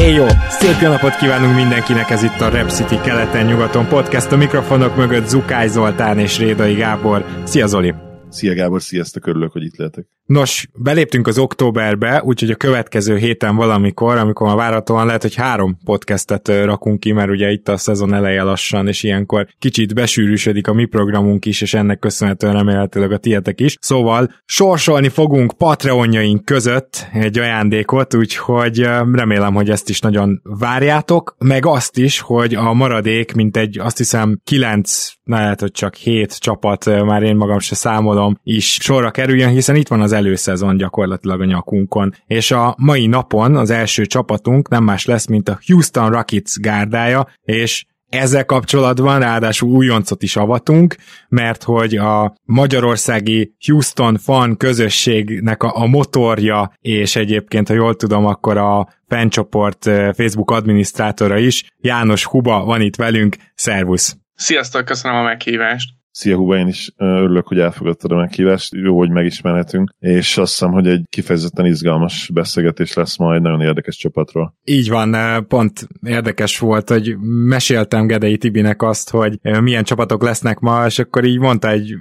[0.00, 0.26] Éj jó!
[0.48, 5.28] Szép jó napot kívánunk mindenkinek, ez itt a Rep City keleten-nyugaton podcast, a mikrofonok mögött
[5.28, 7.24] Zukály Zoltán és Rédai Gábor.
[7.44, 7.94] Szia Zoli!
[8.28, 10.06] Szia Gábor, sziasztok, örülök, hogy itt lehetek.
[10.30, 15.78] Nos, beléptünk az októberbe, úgyhogy a következő héten valamikor, amikor ma várhatóan lehet, hogy három
[15.84, 20.72] podcastet rakunk ki, mert ugye itt a szezon eleje lassan, és ilyenkor kicsit besűrűsödik a
[20.72, 23.76] mi programunk is, és ennek köszönhetően remélhetőleg a tietek is.
[23.80, 28.78] Szóval sorsolni fogunk Patreonjaink között egy ajándékot, úgyhogy
[29.12, 33.98] remélem, hogy ezt is nagyon várjátok, meg azt is, hogy a maradék, mint egy azt
[33.98, 39.10] hiszem kilenc, na lehet, hogy csak hét csapat, már én magam se számolom, is sorra
[39.10, 42.14] kerüljön, hiszen itt van az előszezon gyakorlatilag a nyakunkon.
[42.26, 47.26] És a mai napon az első csapatunk nem más lesz, mint a Houston Rockets gárdája,
[47.42, 50.96] és ezzel kapcsolatban ráadásul újoncot is avatunk,
[51.28, 58.26] mert hogy a magyarországi Houston fan közösségnek a, a motorja, és egyébként, ha jól tudom,
[58.26, 64.16] akkor a fancsoport eh, Facebook adminisztrátora is, János Huba van itt velünk, szervusz!
[64.34, 65.99] Sziasztok, köszönöm a meghívást!
[66.20, 70.70] Szia Huba, én is örülök, hogy elfogadtad a meghívást, jó, hogy megismerhetünk, és azt hiszem,
[70.70, 74.54] hogy egy kifejezetten izgalmas beszélgetés lesz majd nagyon érdekes csapatról.
[74.64, 75.16] Így van,
[75.48, 77.16] pont érdekes volt, hogy
[77.46, 81.94] meséltem Gedei Tibinek azt, hogy milyen csapatok lesznek ma, és akkor így mondta egy,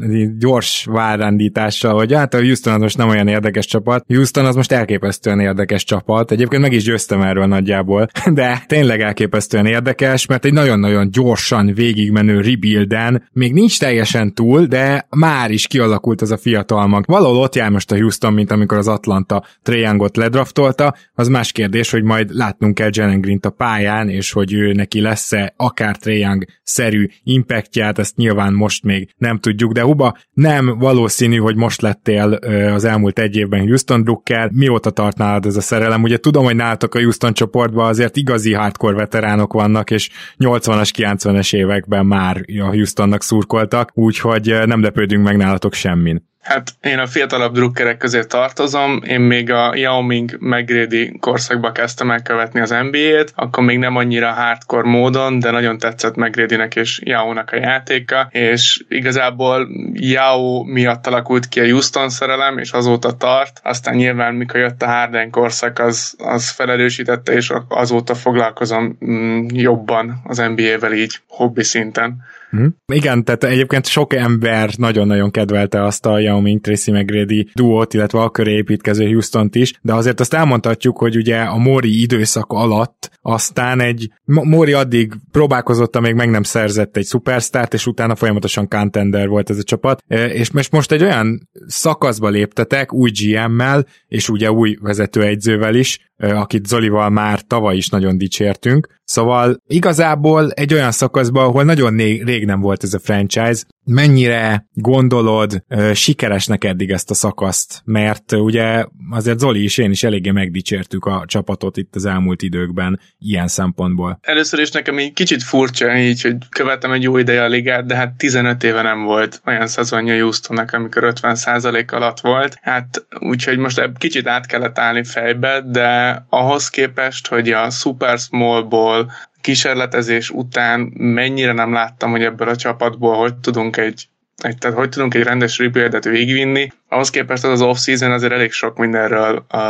[0.00, 4.54] egy gyors várrendítással, hogy hát a Houston az most nem olyan érdekes csapat, Houston az
[4.54, 10.44] most elképesztően érdekes csapat, egyébként meg is győztem erről nagyjából, de tényleg elképesztően érdekes, mert
[10.44, 16.36] egy nagyon-nagyon gyorsan végigmenő rebuilden, még nincs teljesen túl, de már is kialakult az a
[16.36, 17.04] fiatal mag.
[17.06, 21.90] Valahol ott jár most a Houston, mint amikor az Atlanta Trayangot ledraftolta, az más kérdés,
[21.90, 26.44] hogy majd látnunk kell Jalen green a pályán, és hogy ő neki lesz-e akár Trayang
[26.62, 32.32] szerű impactját, ezt nyilván most még nem tudjuk, de Huba, nem valószínű, hogy most lettél
[32.74, 36.02] az elmúlt egy évben Houston Drucker, mióta tart nálad ez a szerelem?
[36.02, 41.54] Ugye tudom, hogy nálatok a Houston csoportban azért igazi hardcore veteránok vannak, és 80-as, 90-es
[41.54, 46.22] években már a Houstonnak szurkoltak, úgyhogy eh, nem lepődünk meg nálatok semmin.
[46.44, 52.10] Hát én a fiatalabb drukkerek közé tartozom, én még a Yao Ming McGrady korszakban kezdtem
[52.10, 57.00] el követni az NBA-t, akkor még nem annyira hardcore módon, de nagyon tetszett McGrady-nek és
[57.04, 63.60] Yao-nak a játéka, és igazából Yao miatt alakult ki a Houston szerelem, és azóta tart,
[63.62, 70.20] aztán nyilván mikor jött a Harden korszak, az, az felelősítette, és azóta foglalkozom mm, jobban
[70.24, 72.22] az NBA-vel így hobbi szinten.
[72.56, 72.66] Mm.
[72.92, 78.20] Igen, tehát egyébként sok ember nagyon-nagyon kedvelte azt a Yao Ming Tracy McGrady duót, illetve
[78.20, 83.10] a köré építkező Houston-t is, de azért azt elmondhatjuk, hogy ugye a Mori időszak alatt
[83.26, 89.28] aztán egy Mori addig próbálkozott, még meg nem szerzett egy szupersztárt, és utána folyamatosan contender
[89.28, 94.50] volt ez a csapat, e, és most, egy olyan szakaszba léptetek új GM-mel, és ugye
[94.50, 98.88] új vezetőegyzővel is, akit Zolival már tavaly is nagyon dicsértünk.
[99.04, 105.64] Szóval igazából egy olyan szakaszban, ahol nagyon rég nem volt ez a franchise, mennyire gondolod
[105.92, 107.82] sikeresnek eddig ezt a szakaszt?
[107.84, 113.00] Mert ugye azért Zoli is, én is eléggé megdicsértük a csapatot itt az elmúlt időkben
[113.18, 114.18] ilyen szempontból.
[114.22, 117.94] Először is nekem egy kicsit furcsa így, hogy követem egy jó ideje a ligát, de
[117.94, 122.58] hát 15 éve nem volt olyan szezonja Houstonnak, amikor 50% alatt volt.
[122.62, 129.12] Hát úgyhogy most kicsit át kellett állni fejbe, de ahhoz képest, hogy a Super Smallból
[129.44, 134.08] kísérletezés után mennyire nem láttam, hogy ebből a csapatból hogy tudunk egy
[134.42, 138.52] egy, tehát hogy tudunk egy rendes rebuildet végigvinni, ahhoz képest az az off-season azért elég
[138.52, 139.60] sok mindenről uh,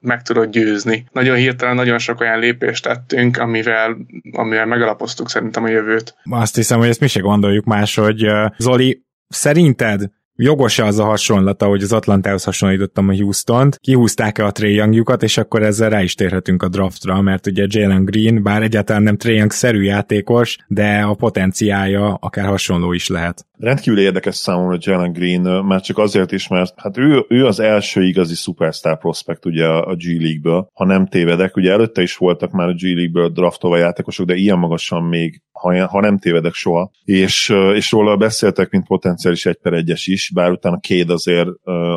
[0.00, 1.06] meg tudod győzni.
[1.12, 3.96] Nagyon hirtelen nagyon sok olyan lépést tettünk, amivel,
[4.32, 6.14] amivel megalapoztuk szerintem a jövőt.
[6.30, 11.04] Azt hiszem, hogy ezt mi se gondoljuk más, hogy uh, Zoli, szerinted jogos-e az a
[11.04, 16.02] hasonlat, ahogy az Atlantához hasonlítottam a Houston-t, kihúzták-e a Trae Young-jukat, és akkor ezzel rá
[16.02, 20.98] is térhetünk a draftra, mert ugye Jalen Green, bár egyáltalán nem Trae Young-szerű játékos, de
[20.98, 23.46] a potenciája akár hasonló is lehet.
[23.58, 28.02] Rendkívül érdekes számomra Jalen Green, már csak azért is, mert hát ő, ő az első
[28.02, 32.68] igazi superstar prospect ugye a, G League-ből, ha nem tévedek, ugye előtte is voltak már
[32.68, 37.54] a G League-ből draftolva játékosok, de ilyen magasan még, ha, ha nem tévedek soha, és,
[37.74, 41.48] és róla beszéltek, mint potenciális egy per egyes is, bár utána Kéd azért,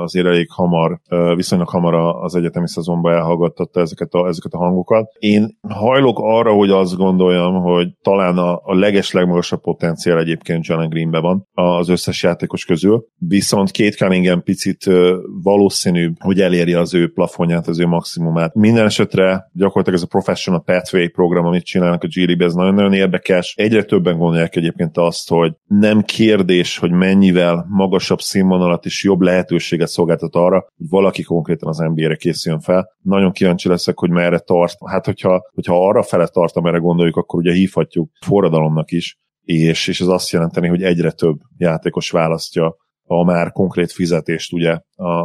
[0.02, 1.00] azért elég hamar,
[1.36, 1.94] viszonylag hamar
[2.24, 5.06] az egyetemi szezonban elhallgattatta ezeket a, ezeket a hangokat.
[5.20, 10.90] Én hajlok arra, hogy azt gondoljam, hogy talán a, a leges legmagasabb potenciál egyébként Jalen
[10.90, 14.86] Greenbe van az összes játékos közül, viszont két Cunningham picit
[15.44, 18.56] valószínűbb, hogy eléri az ő plafonját, az ő maximumát.
[18.56, 23.54] Minden esetre gyakorlatilag ez a Professional Pathway program, amit csinálnak a g ez nagyon-nagyon érdekes.
[23.58, 29.88] Egyre többen gondolják egyébként azt, hogy nem kérdés, hogy mennyivel magasabb színvonalat és jobb lehetőséget
[29.88, 32.90] szolgáltat arra, hogy valaki konkrétan az NBA-re készüljön fel.
[33.02, 34.78] Nagyon kíváncsi leszek, hogy merre tart.
[34.86, 40.02] Hát, hogyha, hogyha arra fele tart, amire gondoljuk, akkor ugye hívhatjuk forradalomnak is, és, és
[40.02, 44.80] ez azt jelenteni, hogy egyre több játékos választja a már konkrét fizetést ugye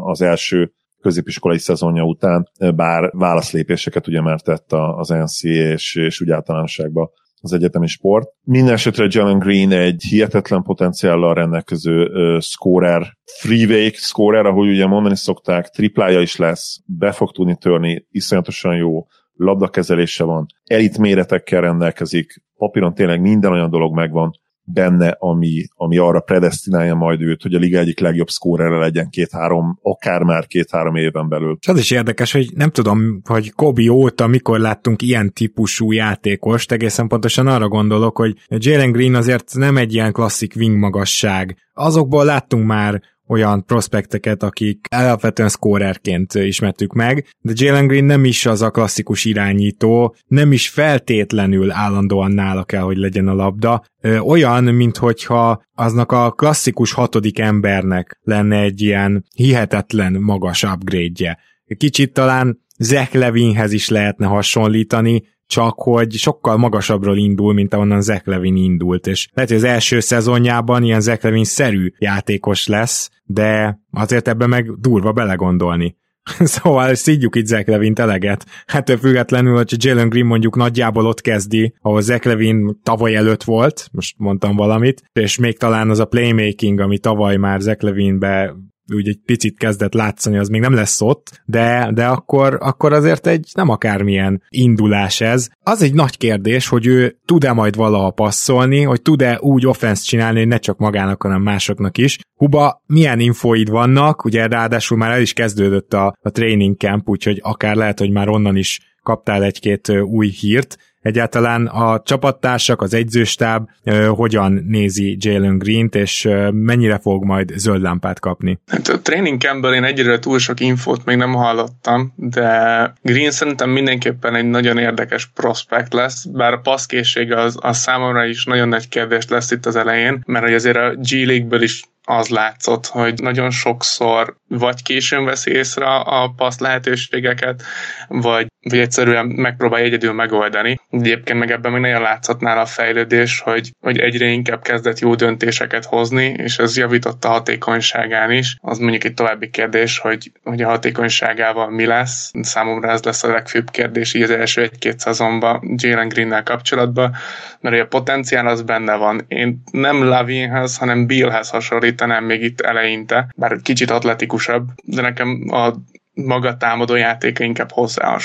[0.05, 6.31] az első középiskolai szezonja után, bár válaszlépéseket ugye már tett az NCA és, és úgy
[6.31, 7.11] általánosságban
[7.45, 8.29] az egyetemi sport.
[8.43, 15.17] Minden esetre Jalen Green egy hihetetlen potenciállal rendelkező uh, scorer, freeway scorer, ahogy ugye mondani
[15.17, 22.43] szokták, triplája is lesz, be fog tudni törni, iszonyatosan jó labdakezelése van, elit méretekkel rendelkezik,
[22.57, 24.31] papíron tényleg minden olyan dolog megvan,
[24.65, 29.79] benne, ami, ami arra predestinálja majd őt, hogy a liga egyik legjobb szkórere legyen két-három,
[29.83, 31.59] akár már két-három éven belül.
[31.67, 37.09] Az is érdekes, hogy nem tudom, hogy Kobi óta mikor láttunk ilyen típusú játékost, egészen
[37.09, 41.57] pontosan arra gondolok, hogy Jalen Green azért nem egy ilyen klasszik wing magasság.
[41.75, 48.47] Azokból láttunk már olyan prospekteket, akik alapvetően scorerként ismertük meg, de Jalen Green nem is
[48.47, 53.85] az a klasszikus irányító, nem is feltétlenül állandóan nála kell, hogy legyen a labda.
[54.27, 61.39] Olyan, minthogyha aznak a klasszikus hatodik embernek lenne egy ilyen hihetetlen magas upgrade-je.
[61.77, 68.29] Kicsit talán Zach Levinhez is lehetne hasonlítani, csak hogy sokkal magasabbról indul, mint ahonnan Zach
[68.29, 74.29] Levin indult, és lehet, hogy az első szezonjában ilyen Zach Levin-szerű játékos lesz, de azért
[74.29, 75.97] ebbe meg durva belegondolni.
[76.39, 78.47] szóval szígyjuk itt Zach Levin eleget.
[78.67, 83.89] Hát függetlenül, hogy Jalen Green mondjuk nagyjából ott kezdi, ahol Zach Levin tavaly előtt volt,
[83.93, 88.55] most mondtam valamit, és még talán az a playmaking, ami tavaly már Zach Levinbe
[88.93, 93.27] úgy egy picit kezdett látszani, az még nem lesz ott, de, de akkor, akkor azért
[93.27, 95.49] egy nem akármilyen indulás ez.
[95.63, 100.39] Az egy nagy kérdés, hogy ő tud-e majd valaha passzolni, hogy tud-e úgy offense csinálni,
[100.39, 102.19] hogy ne csak magának, hanem másoknak is.
[102.37, 107.41] Huba, milyen infóid vannak, ugye ráadásul már el is kezdődött a, a training camp, úgyhogy
[107.43, 113.69] akár lehet, hogy már onnan is kaptál egy-két új hírt, egyáltalán a csapattársak, az egyzőstáb
[114.09, 118.59] hogyan nézi Jalen Green-t, és mennyire fog majd zöld lámpát kapni?
[118.67, 123.71] Hát a training campből én egyre túl sok infót még nem hallottam, de Green szerintem
[123.71, 128.89] mindenképpen egy nagyon érdekes prospekt lesz, bár a passzkészsége az, az számomra is nagyon nagy
[128.89, 133.23] kérdés lesz itt az elején, mert hogy azért a G League-ből is az látszott, hogy
[133.23, 137.63] nagyon sokszor vagy későn veszi észre a passz lehetőségeket,
[138.09, 140.81] vagy, vagy egyszerűen megpróbálja egyedül megoldani.
[140.91, 145.15] Egyébként meg ebben még nagyon látszott nála a fejlődés, hogy, hogy egyre inkább kezdett jó
[145.15, 148.57] döntéseket hozni, és ez javította a hatékonyságán is.
[148.61, 152.31] Az mondjuk egy további kérdés, hogy, hogy a hatékonyságával mi lesz.
[152.41, 157.15] Számomra ez lesz a legfőbb kérdés így az első egy-két szezonban Jalen Greennel kapcsolatban,
[157.61, 159.25] mert a potenciál az benne van.
[159.29, 165.75] Én nem Lavinhez, hanem Billhez hasonlítanám még itt eleinte, bár kicsit atletikusabb, de nekem a
[166.15, 168.19] maga támadó játéka inkább hozzá.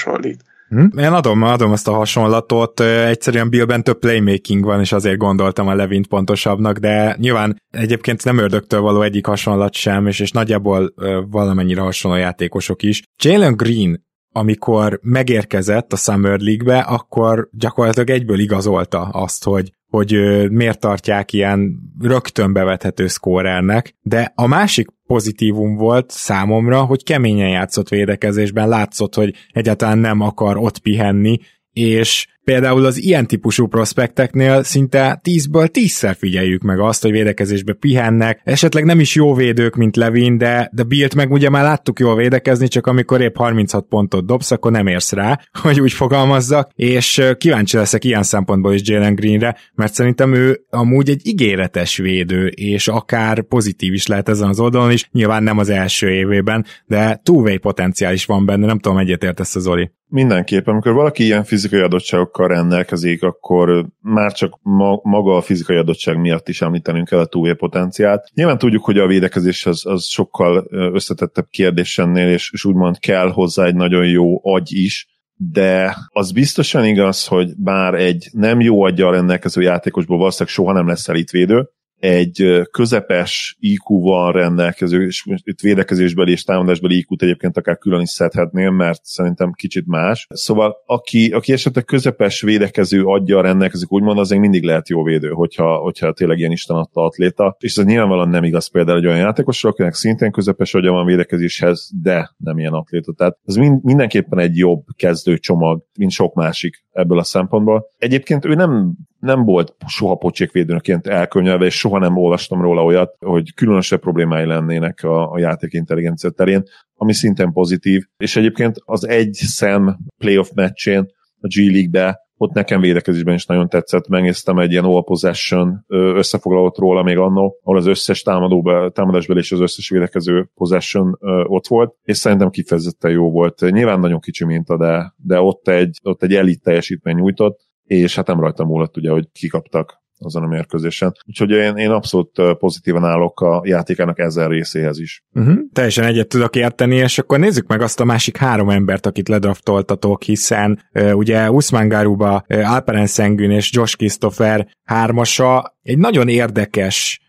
[0.70, 0.98] Hm?
[0.98, 5.76] Én adom, adom ezt a hasonlatot, egyszerűen Billben több playmaking van, és azért gondoltam a
[5.76, 10.94] Levint pontosabbnak, de nyilván egyébként nem ördögtől való egyik hasonlat sem, és, és nagyjából
[11.30, 13.04] valamennyire hasonló játékosok is.
[13.24, 20.12] Jalen Green amikor megérkezett a Summer League-be, akkor gyakorlatilag egyből igazolta azt, hogy hogy
[20.52, 27.90] miért tartják ilyen rögtön bevethető szkórernek, de a másik pozitívum volt számomra, hogy keményen játszott
[27.90, 31.38] védekezésben, látszott, hogy egyáltalán nem akar ott pihenni,
[31.74, 38.42] és például az ilyen típusú prospekteknél szinte 10-ből 10-szer figyeljük meg azt, hogy védekezésbe pihennek,
[38.44, 42.16] esetleg nem is jó védők, mint Levin, de, de Bilt meg ugye már láttuk jól
[42.16, 47.22] védekezni, csak amikor épp 36 pontot dobsz, akkor nem érsz rá, hogy úgy fogalmazzak, és
[47.38, 52.88] kíváncsi leszek ilyen szempontból is Jalen Greenre, mert szerintem ő amúgy egy ígéretes védő, és
[52.88, 57.60] akár pozitív is lehet ezen az oldalon is, nyilván nem az első évében, de two
[57.60, 59.92] potenciál is van benne, nem tudom, egyetért a Zoli.
[60.12, 66.20] Mindenképpen, amikor valaki ilyen fizikai adottságokkal rendelkezik, akkor már csak ma, maga a fizikai adottság
[66.20, 68.30] miatt is említenünk kell a túlé potenciált.
[68.34, 73.32] Nyilván tudjuk, hogy a védekezés az, az sokkal összetettebb kérdés ennél, és, és úgymond kell
[73.32, 78.84] hozzá egy nagyon jó agy is, de az biztosan igaz, hogy bár egy nem jó
[78.84, 86.32] aggyal rendelkező játékosból valószínűleg soha nem lesz elitvédő, egy közepes IQ-val rendelkező, és itt védekezésbeli
[86.32, 90.28] és támadásbeli IQ-t egyébként akár külön is szedhetném, mert szerintem kicsit más.
[90.30, 95.30] Szóval aki, aki esetleg közepes védekező adja rendelkezik, úgymond, az még mindig lehet jó védő,
[95.30, 97.56] hogyha, hogyha tényleg ilyen Isten adta atléta.
[97.60, 101.90] És ez nyilvánvalóan nem igaz például egy olyan játékosra, akinek szintén közepes agya van védekezéshez,
[102.02, 103.14] de nem ilyen atléta.
[103.14, 107.86] Tehát ez mind, mindenképpen egy jobb kezdő csomag, mint sok másik ebből a szempontból.
[107.98, 113.54] Egyébként ő nem nem volt soha pocsékvédőnként elkönyvelve, és soha nem olvastam róla olyat, hogy
[113.54, 116.64] különösebb problémái lennének a, a játék intelligencia terén,
[116.96, 118.04] ami szintén pozitív.
[118.18, 121.08] És egyébként az egy szem playoff meccsén
[121.42, 126.78] a G League-be ott nekem védekezésben is nagyon tetszett, megnéztem egy ilyen all possession összefoglalót
[126.78, 131.96] róla még annó, ahol az összes támadó, támadásbeli és az összes védekező possession ott volt,
[132.04, 133.60] és szerintem kifejezetten jó volt.
[133.60, 138.28] Nyilván nagyon kicsi minta, de, de ott egy, ott egy elit teljesítmény nyújtott, és hát
[138.28, 141.14] nem rajta múlott ugye, hogy kikaptak azon a mérkőzésen.
[141.28, 145.24] Úgyhogy én, én abszolút pozitívan állok a játékának ezen részéhez is.
[145.34, 145.58] Uh-huh.
[145.74, 150.24] Teljesen egyet tudok érteni, és akkor nézzük meg azt a másik három embert, akit ledraftoltatok,
[150.24, 157.20] hiszen uh, ugye Usman Garuba, uh, Alperen Szengün és Josh Christopher hármasa egy nagyon érdekes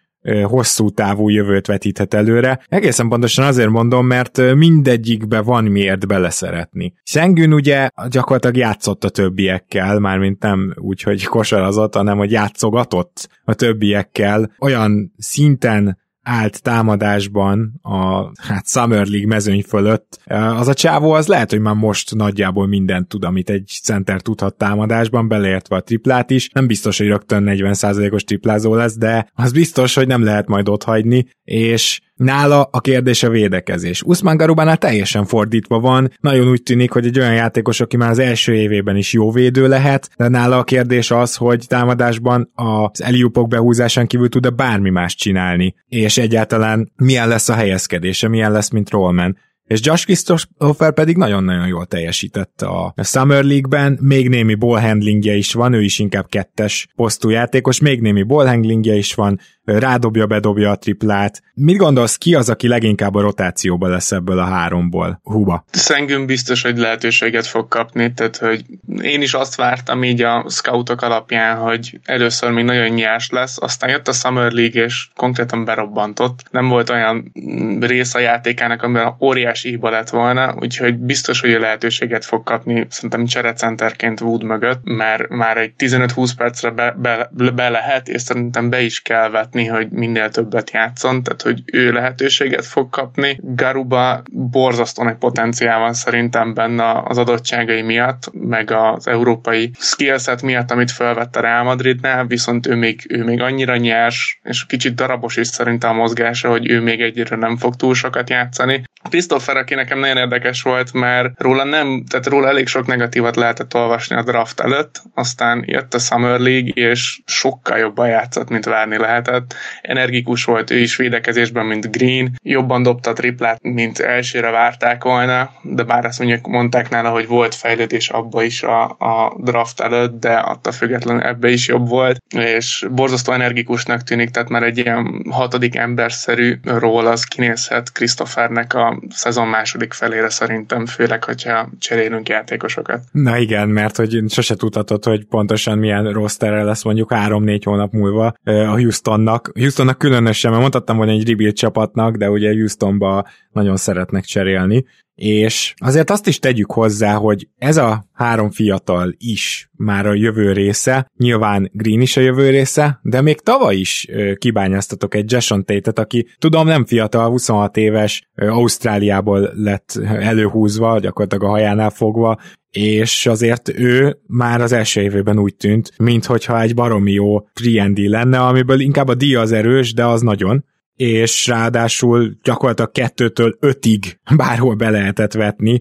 [0.43, 2.61] hosszú távú jövőt vetíthet előre.
[2.69, 6.93] Egészen pontosan azért mondom, mert mindegyikbe van miért beleszeretni.
[7.03, 13.55] Szengün ugye gyakorlatilag játszott a többiekkel, mármint nem úgy, hogy kosarazott, hanem hogy játszogatott a
[13.55, 15.99] többiekkel, olyan szinten
[16.31, 20.21] állt támadásban a hát Summer League mezőny fölött.
[20.57, 24.57] Az a csávó az lehet, hogy már most nagyjából mindent tud, amit egy center tudhat
[24.57, 26.49] támadásban, beleértve a triplát is.
[26.53, 30.83] Nem biztos, hogy rögtön 40%-os triplázó lesz, de az biztos, hogy nem lehet majd ott
[30.83, 34.03] hagyni, és Nála a kérdés a védekezés.
[34.03, 38.19] Usman Garubánál teljesen fordítva van, nagyon úgy tűnik, hogy egy olyan játékos, aki már az
[38.19, 43.49] első évében is jó védő lehet, de nála a kérdés az, hogy támadásban az eliupok
[43.49, 48.91] behúzásán kívül tud-e bármi más csinálni, és egyáltalán milyen lesz a helyezkedése, milyen lesz, mint
[48.91, 49.37] Rollman?
[49.71, 55.73] És Josh Christopher pedig nagyon-nagyon jól teljesített a Summer League-ben, még némi ballhandlingje is van,
[55.73, 61.43] ő is inkább kettes posztú játékos, még némi ballhandlingje is van, rádobja, bedobja a triplát.
[61.55, 65.21] Mit gondolsz, ki az, aki leginkább a rotációban lesz ebből a háromból?
[65.23, 65.65] Huba.
[65.71, 68.65] Szengünk biztos, hogy lehetőséget fog kapni, tehát hogy
[69.03, 73.91] én is azt vártam így a scoutok alapján, hogy először még nagyon nyers lesz, aztán
[73.91, 76.43] jött a Summer League, és konkrétan berobbantott.
[76.51, 77.33] Nem volt olyan
[77.81, 82.87] rész a játékának, amiben óriási hiba lett volna, úgyhogy biztos, hogy a lehetőséget fog kapni
[82.91, 88.71] szerintem cserecenterként Wood mögött, mert már egy 15-20 percre be, be, be lehet, és szerintem
[88.71, 93.39] be is kell vetni látni, hogy minél többet játszon, tehát hogy ő lehetőséget fog kapni.
[93.41, 100.71] Garuba borzasztó nagy potenciál van szerintem benne az adottságai miatt, meg az európai skillset miatt,
[100.71, 105.37] amit felvett a Real Madridnál, viszont ő még, ő még annyira nyers, és kicsit darabos
[105.37, 108.83] is szerintem a mozgása, hogy ő még egyre nem fog túl sokat játszani.
[109.09, 113.75] Christopher, aki nekem nagyon érdekes volt, mert róla nem, tehát róla elég sok negatívat lehetett
[113.75, 118.99] olvasni a draft előtt, aztán jött a Summer League, és sokkal jobban játszott, mint várni
[118.99, 119.40] lehetett
[119.83, 125.51] energikus volt ő is védekezésben, mint Green, jobban dobta a triplát, mint elsőre várták volna,
[125.63, 130.21] de bár azt mondjuk mondták nála, hogy volt fejlődés abba is a, a draft előtt,
[130.21, 135.25] de attól függetlenül ebbe is jobb volt, és borzasztó energikusnak tűnik, tehát már egy ilyen
[135.31, 143.01] hatodik emberszerű ról az kinézhet Christophernek a szezon második felére szerintem, főleg, hogyha cserélünk játékosokat.
[143.13, 148.35] Na igen, mert hogy sose tudhatod, hogy pontosan milyen rosterre lesz mondjuk 3-4 hónap múlva
[148.45, 153.77] a Houstonnak, Houstonnak, Houstonnak különösen, mert mondhattam volna egy rebuild csapatnak, de ugye Houstonba nagyon
[153.77, 154.85] szeretnek cserélni,
[155.21, 160.53] és azért azt is tegyük hozzá, hogy ez a három fiatal is már a jövő
[160.53, 164.07] része, nyilván Green is a jövő része, de még tavaly is
[164.39, 171.51] kibányáztatok egy Jason Tate-et, aki tudom nem fiatal, 26 éves, Ausztráliából lett előhúzva, gyakorlatilag a
[171.51, 177.41] hajánál fogva, és azért ő már az első évében úgy tűnt, minthogyha egy baromi jó
[177.53, 180.65] triendi lenne, amiből inkább a díj az erős, de az nagyon,
[181.01, 185.81] és ráadásul gyakorlatilag kettőtől ötig bárhol be lehetett vetni,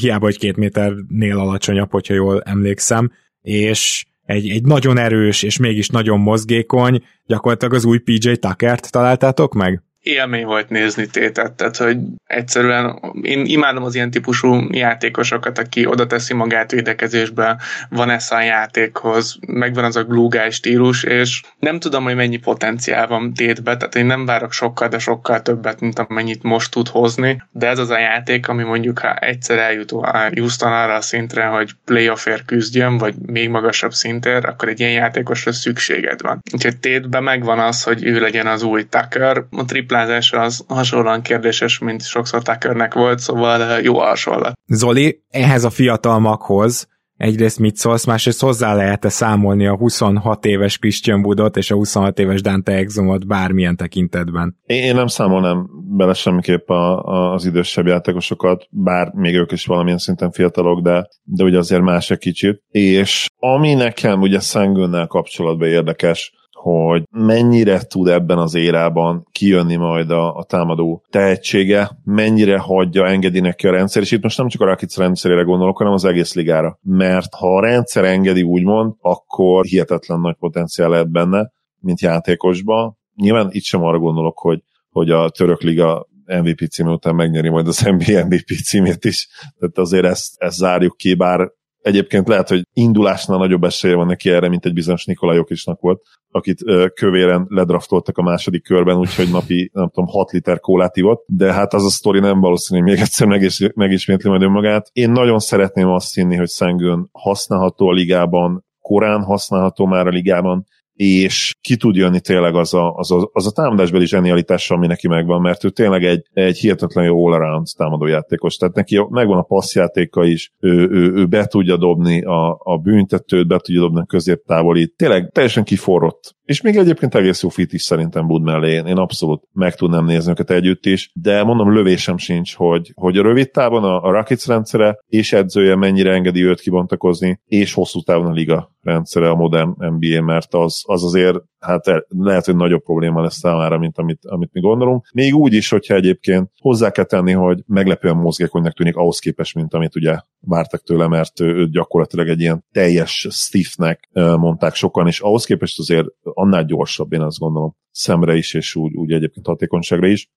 [0.00, 5.88] hiába, hogy két méternél alacsonyabb, hogyha jól emlékszem, és egy, egy nagyon erős és mégis
[5.88, 9.82] nagyon mozgékony, gyakorlatilag az új PJ Tuckert találtátok meg?
[10.06, 11.96] Élmény volt nézni tétet, tehát hogy
[12.26, 18.40] egyszerűen én imádom az ilyen típusú játékosokat, aki oda teszi magát védekezésbe, van ez a
[18.40, 23.94] játékhoz, megvan az a guy stílus, és nem tudom, hogy mennyi potenciál van tétbe, tehát
[23.94, 27.90] én nem várok sokkal, de sokkal többet, mint amennyit most tud hozni, de ez az
[27.90, 32.98] a játék, ami mondjuk, ha egyszer eljut a Houston arra a szintre, hogy playoffért küzdjön,
[32.98, 36.42] vagy még magasabb szintér, akkor egy ilyen játékosra szükséged van.
[36.52, 39.44] Úgyhogy tétben megvan az, hogy ő legyen az új Tucker.
[39.50, 39.64] A
[39.96, 44.52] triplázás az hasonlóan kérdéses, mint sokszor Tuckernek volt, szóval jó hasonlat.
[44.66, 50.78] Zoli, ehhez a fiatal maghoz egyrészt mit szólsz, másrészt hozzá lehet-e számolni a 26 éves
[50.78, 54.56] Christian Woodot és a 26 éves Dante Exumot bármilyen tekintetben?
[54.66, 59.98] Én nem számolnám bele semmiképp a, a, az idősebb játékosokat, bár még ők is valamilyen
[59.98, 62.62] szinten fiatalok, de, de ugye azért más egy kicsit.
[62.68, 66.32] És ami nekem ugye Szengőnnel kapcsolatban érdekes,
[66.66, 73.40] hogy mennyire tud ebben az érában kijönni majd a, a támadó tehetsége, mennyire hagyja, engedi
[73.40, 76.34] neki a rendszer, és itt most nem csak a Rakic rendszerére gondolok, hanem az egész
[76.34, 76.78] ligára.
[76.82, 82.96] Mert ha a rendszer engedi úgymond, akkor hihetetlen nagy potenciál lehet benne, mint játékosba.
[83.14, 87.66] Nyilván itt sem arra gondolok, hogy, hogy a török liga MVP cím után megnyeri majd
[87.66, 91.50] az NBA MVP címét is, tehát azért ezt, ezt zárjuk ki, bár
[91.86, 96.02] Egyébként lehet, hogy indulásnál nagyobb esélye van neki erre, mint egy bizonyos Nikola Jokisnak volt,
[96.30, 96.64] akit
[96.94, 101.74] kövéren ledraftoltak a második körben, úgyhogy napi, nem tudom, 6 liter kólát ivott, de hát
[101.74, 104.88] az a sztori nem valószínű, hogy még egyszer megis, megismétli majd önmagát.
[104.92, 110.66] Én nagyon szeretném azt hinni, hogy Szengőn használható a ligában, korán használható már a ligában,
[110.96, 115.08] és ki tud jönni tényleg az a, az a, az a támadásbeli zsenialitása, ami neki
[115.08, 120.24] megvan, mert ő tényleg egy, egy hihetetlen jó all-around támadójátékos, tehát neki megvan a passzjátéka
[120.24, 124.94] is, ő, ő, ő be tudja dobni a, a büntetőt, be tudja dobni a középtávolit,
[124.96, 128.72] tényleg teljesen kiforrott és még egyébként egész jó fit is szerintem Bud mellé.
[128.72, 133.22] Én abszolút meg tudnám nézni őket együtt is, de mondom, lövésem sincs, hogy, hogy a
[133.22, 138.26] rövid távon a, a Rakic rendszere és edzője mennyire engedi őt kibontakozni, és hosszú távon
[138.26, 143.22] a liga rendszere, a modern NBA, mert az, az azért hát lehet, hogy nagyobb probléma
[143.22, 145.08] lesz számára, mint amit, amit mi gondolunk.
[145.12, 149.74] Még úgy is, hogyha egyébként hozzá kell tenni, hogy meglepően mozgékonynak tűnik ahhoz képest, mint
[149.74, 155.44] amit ugye vártak tőle, mert őt gyakorlatilag egy ilyen teljes stiffnek mondták sokan, és ahhoz
[155.44, 160.30] képest azért annál gyorsabb, én azt gondolom, szemre is, és úgy, úgy egyébként hatékonyságra is.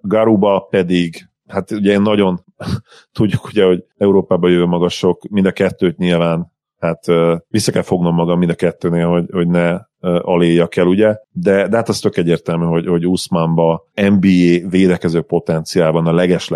[0.00, 2.44] Garuba pedig hát ugye nagyon
[3.18, 7.04] tudjuk ugye, hogy Európában jövő magasok, mind a kettőt nyilván hát
[7.48, 9.78] vissza kell fognom magam mind a kettőnél, hogy, hogy ne
[10.20, 11.16] aléjak el, ugye?
[11.30, 16.50] De, de hát az tök egyértelmű, hogy, hogy Usmanba NBA védekező potenciál van a leges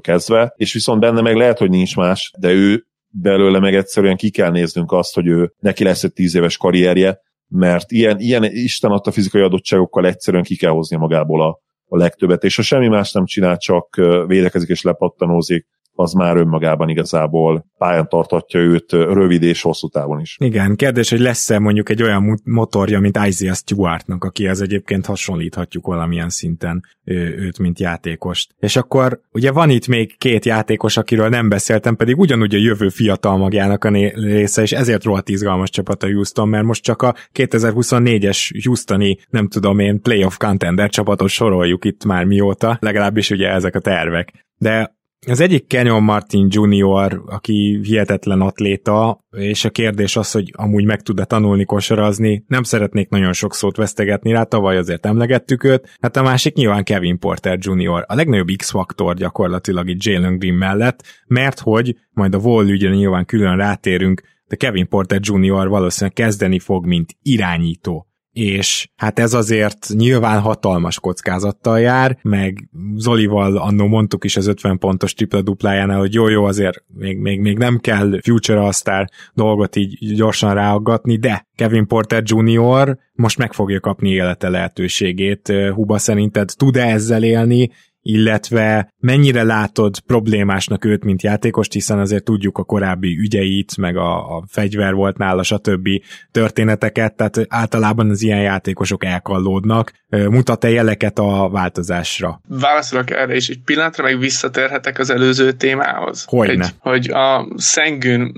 [0.00, 4.30] kezdve, és viszont benne meg lehet, hogy nincs más, de ő belőle meg egyszerűen ki
[4.30, 7.18] kell néznünk azt, hogy ő neki lesz egy tíz éves karrierje,
[7.48, 12.44] mert ilyen, ilyen Isten adta fizikai adottságokkal egyszerűen ki kell hozni magából a, a legtöbbet,
[12.44, 18.08] és ha semmi más nem csinál, csak védekezik és lepattanózik, az már önmagában igazából pályán
[18.08, 20.36] tartatja őt rövid és hosszú távon is.
[20.40, 26.28] Igen, kérdés, hogy lesz-e mondjuk egy olyan motorja, mint Isaiah Stewartnak, akihez egyébként hasonlíthatjuk valamilyen
[26.28, 28.54] szinten őt, mint játékost.
[28.58, 32.88] És akkor ugye van itt még két játékos, akiről nem beszéltem, pedig ugyanúgy a jövő
[32.88, 37.14] fiatal magjának a része, és ezért rohadt izgalmas csapat a Houston, mert most csak a
[37.34, 43.74] 2024-es Houstoni, nem tudom én, playoff contender csapatot soroljuk itt már mióta, legalábbis ugye ezek
[43.74, 44.32] a tervek.
[44.58, 44.96] De
[45.26, 51.02] az egyik Kenyon Martin Junior, aki hihetetlen atléta, és a kérdés az, hogy amúgy meg
[51.02, 56.16] tud-e tanulni kosarazni, nem szeretnék nagyon sok szót vesztegetni rá, tavaly azért emlegettük őt, hát
[56.16, 61.60] a másik nyilván Kevin Porter Junior, a legnagyobb X-faktor gyakorlatilag itt Jalen Green mellett, mert
[61.60, 66.86] hogy majd a Wall ügyre nyilván külön rátérünk, de Kevin Porter Junior valószínűleg kezdeni fog,
[66.86, 74.36] mint irányító és hát ez azért nyilván hatalmas kockázattal jár, meg Zolival annó mondtuk is
[74.36, 79.08] az 50 pontos tripla duplájánál, hogy jó-jó, azért még, még, még nem kell Future All-Star
[79.34, 82.98] dolgot így gyorsan ráaggatni, de Kevin Porter Jr.
[83.12, 85.52] most meg fogja kapni élete lehetőségét.
[85.74, 87.70] Huba szerinted tud-e ezzel élni,
[88.06, 94.36] illetve mennyire látod problémásnak őt, mint játékost, hiszen azért tudjuk a korábbi ügyeit, meg a,
[94.36, 95.88] a fegyver volt nála, stb.
[96.30, 99.92] történeteket, tehát általában az ilyen játékosok elkallódnak.
[100.08, 102.40] Mutat-e jeleket a változásra?
[102.48, 106.24] Válaszolok erre, és egy pillanatra meg visszatérhetek az előző témához.
[106.26, 106.64] Hogyne.
[106.78, 108.32] Hogy, hogy a Szengün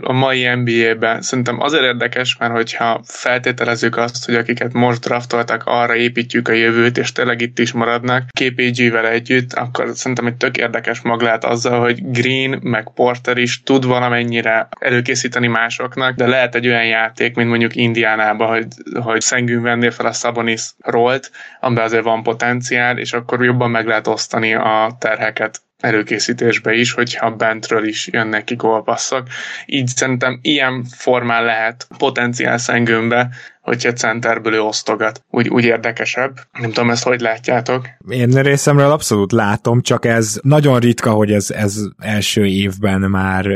[0.00, 5.94] a mai NBA-ben szerintem azért érdekes, mert hogyha feltételezzük azt, hogy akiket most draftoltak, arra
[5.94, 11.00] építjük a jövőt, és tényleg itt is maradnak, KPG-vel együtt, akkor szerintem egy tök érdekes
[11.00, 16.66] mag lehet azzal, hogy Green meg Porter is tud valamennyire előkészíteni másoknak, de lehet egy
[16.66, 18.66] olyan játék, mint mondjuk Indiánában, hogy,
[19.02, 23.86] hogy Szengűn vennél fel a Sabonis rolt, amiben azért van potenciál, és akkor jobban meg
[23.86, 29.26] lehet osztani a terheket előkészítésbe is, hogyha bentről is jönnek ki gólpasszok.
[29.66, 33.28] Így szerintem ilyen formán lehet potenciál szengőmbe
[33.68, 35.24] hogyha centerből ő osztogat.
[35.30, 36.38] Úgy, úgy érdekesebb.
[36.60, 37.86] Nem tudom, ezt hogy látjátok?
[38.08, 43.46] Én részemről abszolút látom, csak ez nagyon ritka, hogy ez, ez első évben már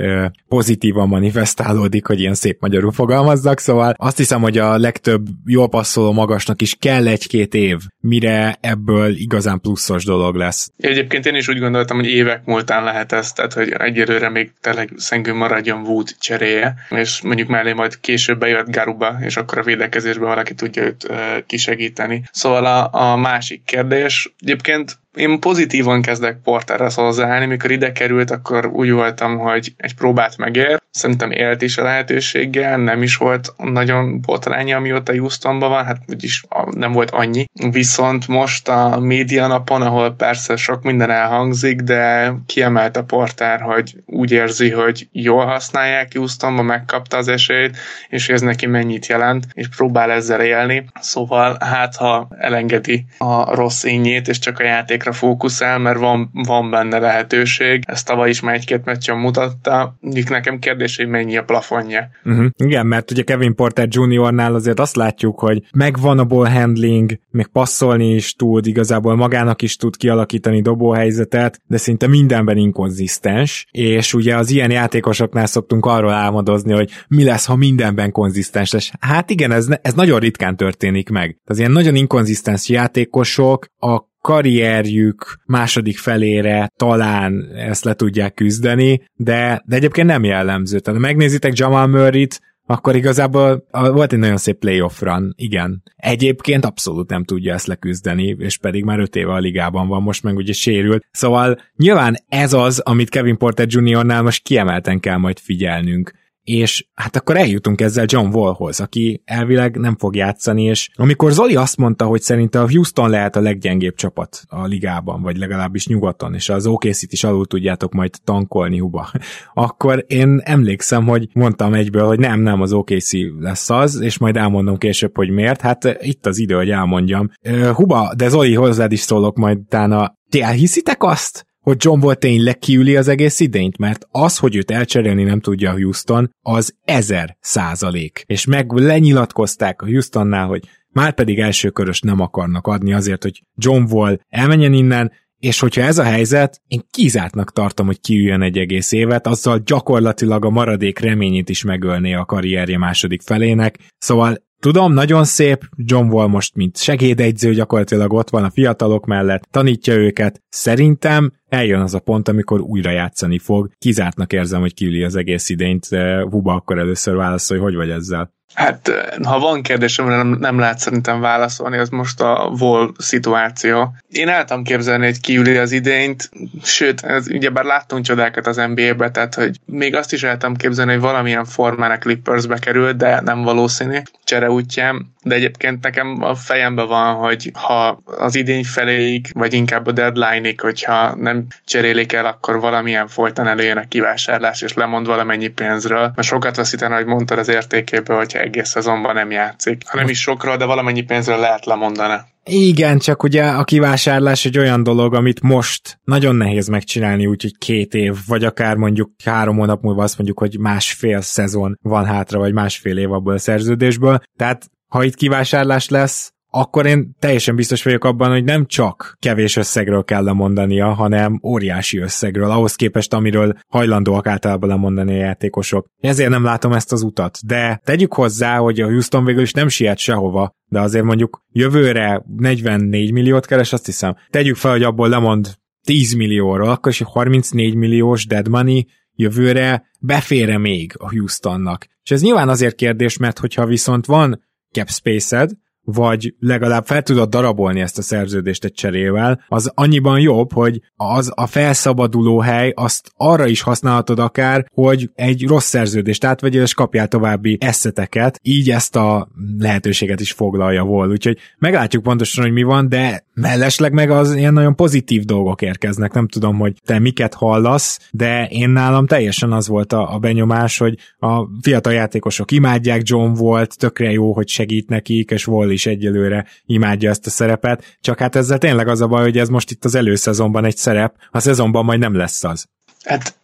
[0.48, 6.12] pozitívan manifestálódik, hogy ilyen szép magyarul fogalmazzak, szóval azt hiszem, hogy a legtöbb jól passzoló
[6.12, 10.72] magasnak is kell egy-két év, mire ebből igazán pluszos dolog lesz.
[10.78, 14.90] Egyébként én is úgy gondoltam, hogy évek múltán lehet ez, tehát hogy egyelőre még tényleg
[14.96, 20.01] szengő maradjon Wood cseréje, és mondjuk mellé majd később bejött Garuba, és akkor a védekezés
[20.02, 21.06] védekezésben valaki tudja őt
[21.46, 22.24] kisegíteni.
[22.32, 28.66] Szóval a, a másik kérdés, egyébként én pozitívan kezdek Porterhez hozzáállni, mikor ide került, akkor
[28.66, 30.80] úgy voltam, hogy egy próbát megér.
[30.90, 36.44] Szerintem élt is a lehetőséggel, nem is volt nagyon botránya, amióta Houstonban van, hát úgyis
[36.70, 37.46] nem volt annyi.
[37.70, 43.96] Viszont most a média napon, ahol persze sok minden elhangzik, de kiemelt a Porter, hogy
[44.06, 47.76] úgy érzi, hogy jól használják Houstonban, megkapta az esélyt,
[48.08, 50.84] és ez neki mennyit jelent, és próbál ezzel élni.
[51.00, 56.30] Szóval hát, ha elengedi a rossz ényét, és csak a játék játékra fókuszál, mert van,
[56.32, 57.82] van benne lehetőség.
[57.86, 59.96] Ezt tavaly is már egy-két meccsen mutatta.
[60.00, 62.08] Mondjuk nekem kérdés, hogy mennyi a plafonja.
[62.24, 62.46] Uh-huh.
[62.56, 67.46] Igen, mert ugye Kevin Porter Juniornál azért azt látjuk, hogy megvan a ball handling, még
[67.46, 74.36] passzolni is tud, igazából magának is tud kialakítani dobóhelyzetet, de szinte mindenben inkonzisztens, és ugye
[74.36, 78.90] az ilyen játékosoknál szoktunk arról álmodozni, hogy mi lesz, ha mindenben konzisztens lesz.
[79.00, 81.36] Hát igen, ez, ez nagyon ritkán történik meg.
[81.44, 89.62] Az ilyen nagyon inkonzisztens játékosok a karrierjük második felére talán ezt le tudják küzdeni, de,
[89.66, 90.78] de egyébként nem jellemző.
[90.78, 95.82] Tehát ha megnézitek Jamal Murray-t, akkor igazából volt egy nagyon szép playoff run, igen.
[95.96, 100.22] Egyébként abszolút nem tudja ezt leküzdeni, és pedig már öt éve a ligában van, most
[100.22, 101.04] meg ugye sérült.
[101.10, 106.12] Szóval nyilván ez az, amit Kevin Porter Jr.-nál most kiemelten kell majd figyelnünk
[106.44, 111.56] és hát akkor eljutunk ezzel John Wallhoz, aki elvileg nem fog játszani, és amikor Zoli
[111.56, 116.34] azt mondta, hogy szerinte a Houston lehet a leggyengébb csapat a ligában, vagy legalábbis nyugaton,
[116.34, 119.10] és az okc is alul tudjátok majd tankolni huba,
[119.54, 124.36] akkor én emlékszem, hogy mondtam egyből, hogy nem, nem, az OKC lesz az, és majd
[124.36, 127.30] elmondom később, hogy miért, hát itt az idő, hogy elmondjam.
[127.72, 132.58] Huba, de Zoli, hozzád is szólok majd utána, ti elhiszitek azt, hogy John Wall tényleg
[132.58, 137.36] kiüli az egész idényt, mert az, hogy őt elcserélni nem tudja a Houston, az ezer
[137.40, 138.22] százalék.
[138.26, 143.42] És meg lenyilatkozták a Houstonnál, hogy már pedig első körös nem akarnak adni azért, hogy
[143.56, 148.58] John Wall elmenjen innen, és hogyha ez a helyzet, én kizártnak tartom, hogy kiüljön egy
[148.58, 153.78] egész évet, azzal gyakorlatilag a maradék reményét is megölné a karrierje második felének.
[153.98, 159.42] Szóval Tudom, nagyon szép, John Wall most mint segédegyző gyakorlatilag ott van a fiatalok mellett,
[159.50, 160.42] tanítja őket.
[160.48, 163.70] Szerintem eljön az a pont, amikor újra játszani fog.
[163.78, 165.88] Kizártnak érzem, hogy kiüli az egész idényt.
[166.30, 168.32] Huba akkor először válaszolj, hogy vagy ezzel?
[168.54, 168.90] Hát,
[169.22, 173.94] ha van kérdésem, nem, nem lehet szerintem válaszolni, az most a vol szituáció.
[174.10, 176.30] Én tudom képzelni, hogy kiüli az idényt,
[176.62, 181.00] sőt, ez, ugyebár láttunk csodákat az NBA-be, tehát hogy még azt is tudom képzelni, hogy
[181.00, 185.10] valamilyen formán a Clippersbe kerül, de nem valószínű csere útján.
[185.22, 190.60] De egyébként nekem a fejemben van, hogy ha az idény feléig, vagy inkább a deadline-ig,
[190.60, 196.12] hogyha nem cserélik el, akkor valamilyen folyton előjön a kivásárlás, és lemond valamennyi pénzről.
[196.14, 199.82] Mert sokat veszítene, hogy mondtad az értékéből, hogyha egész szezonban nem játszik.
[199.86, 202.20] Ha nem is sokról, de valamennyi pénzről lehet lemondani.
[202.44, 207.94] Igen, csak ugye a kivásárlás egy olyan dolog, amit most nagyon nehéz megcsinálni, úgyhogy két
[207.94, 212.52] év, vagy akár mondjuk három hónap múlva azt mondjuk, hogy másfél szezon van hátra, vagy
[212.52, 214.20] másfél év abból a szerződésből.
[214.36, 219.56] Tehát ha itt kivásárlás lesz, akkor én teljesen biztos vagyok abban, hogy nem csak kevés
[219.56, 225.86] összegről kell lemondania, hanem óriási összegről, ahhoz képest, amiről hajlandóak általában lemondani a játékosok.
[226.00, 229.68] Ezért nem látom ezt az utat, de tegyük hozzá, hogy a Houston végül is nem
[229.68, 234.16] siet sehova, de azért mondjuk jövőre 44 milliót keres, azt hiszem.
[234.30, 240.58] Tegyük fel, hogy abból lemond 10 millióról, akkor is 34 milliós dead money jövőre befére
[240.58, 241.86] még a Houstonnak.
[242.02, 245.48] És ez nyilván azért kérdés, mert hogyha viszont van cap space
[245.84, 251.32] vagy legalább fel tudod darabolni ezt a szerződést egy cserével, az annyiban jobb, hogy az
[251.34, 257.08] a felszabaduló hely, azt arra is használhatod akár, hogy egy rossz szerződést átvegyél, és kapjál
[257.08, 261.10] további eszeteket, így ezt a lehetőséget is foglalja vol.
[261.10, 266.12] Úgyhogy meglátjuk pontosan, hogy mi van, de mellesleg meg az ilyen nagyon pozitív dolgok érkeznek.
[266.12, 270.78] Nem tudom, hogy te miket hallasz, de én nálam teljesen az volt a, a benyomás,
[270.78, 275.86] hogy a fiatal játékosok imádják John volt, tökre jó, hogy segít nekik, és Wall is
[275.86, 279.70] egyelőre imádja ezt a szerepet, csak hát ezzel tényleg az a baj, hogy ez most
[279.70, 282.66] itt az előszezonban egy szerep, a szezonban majd nem lesz az.
[283.04, 283.34] Hát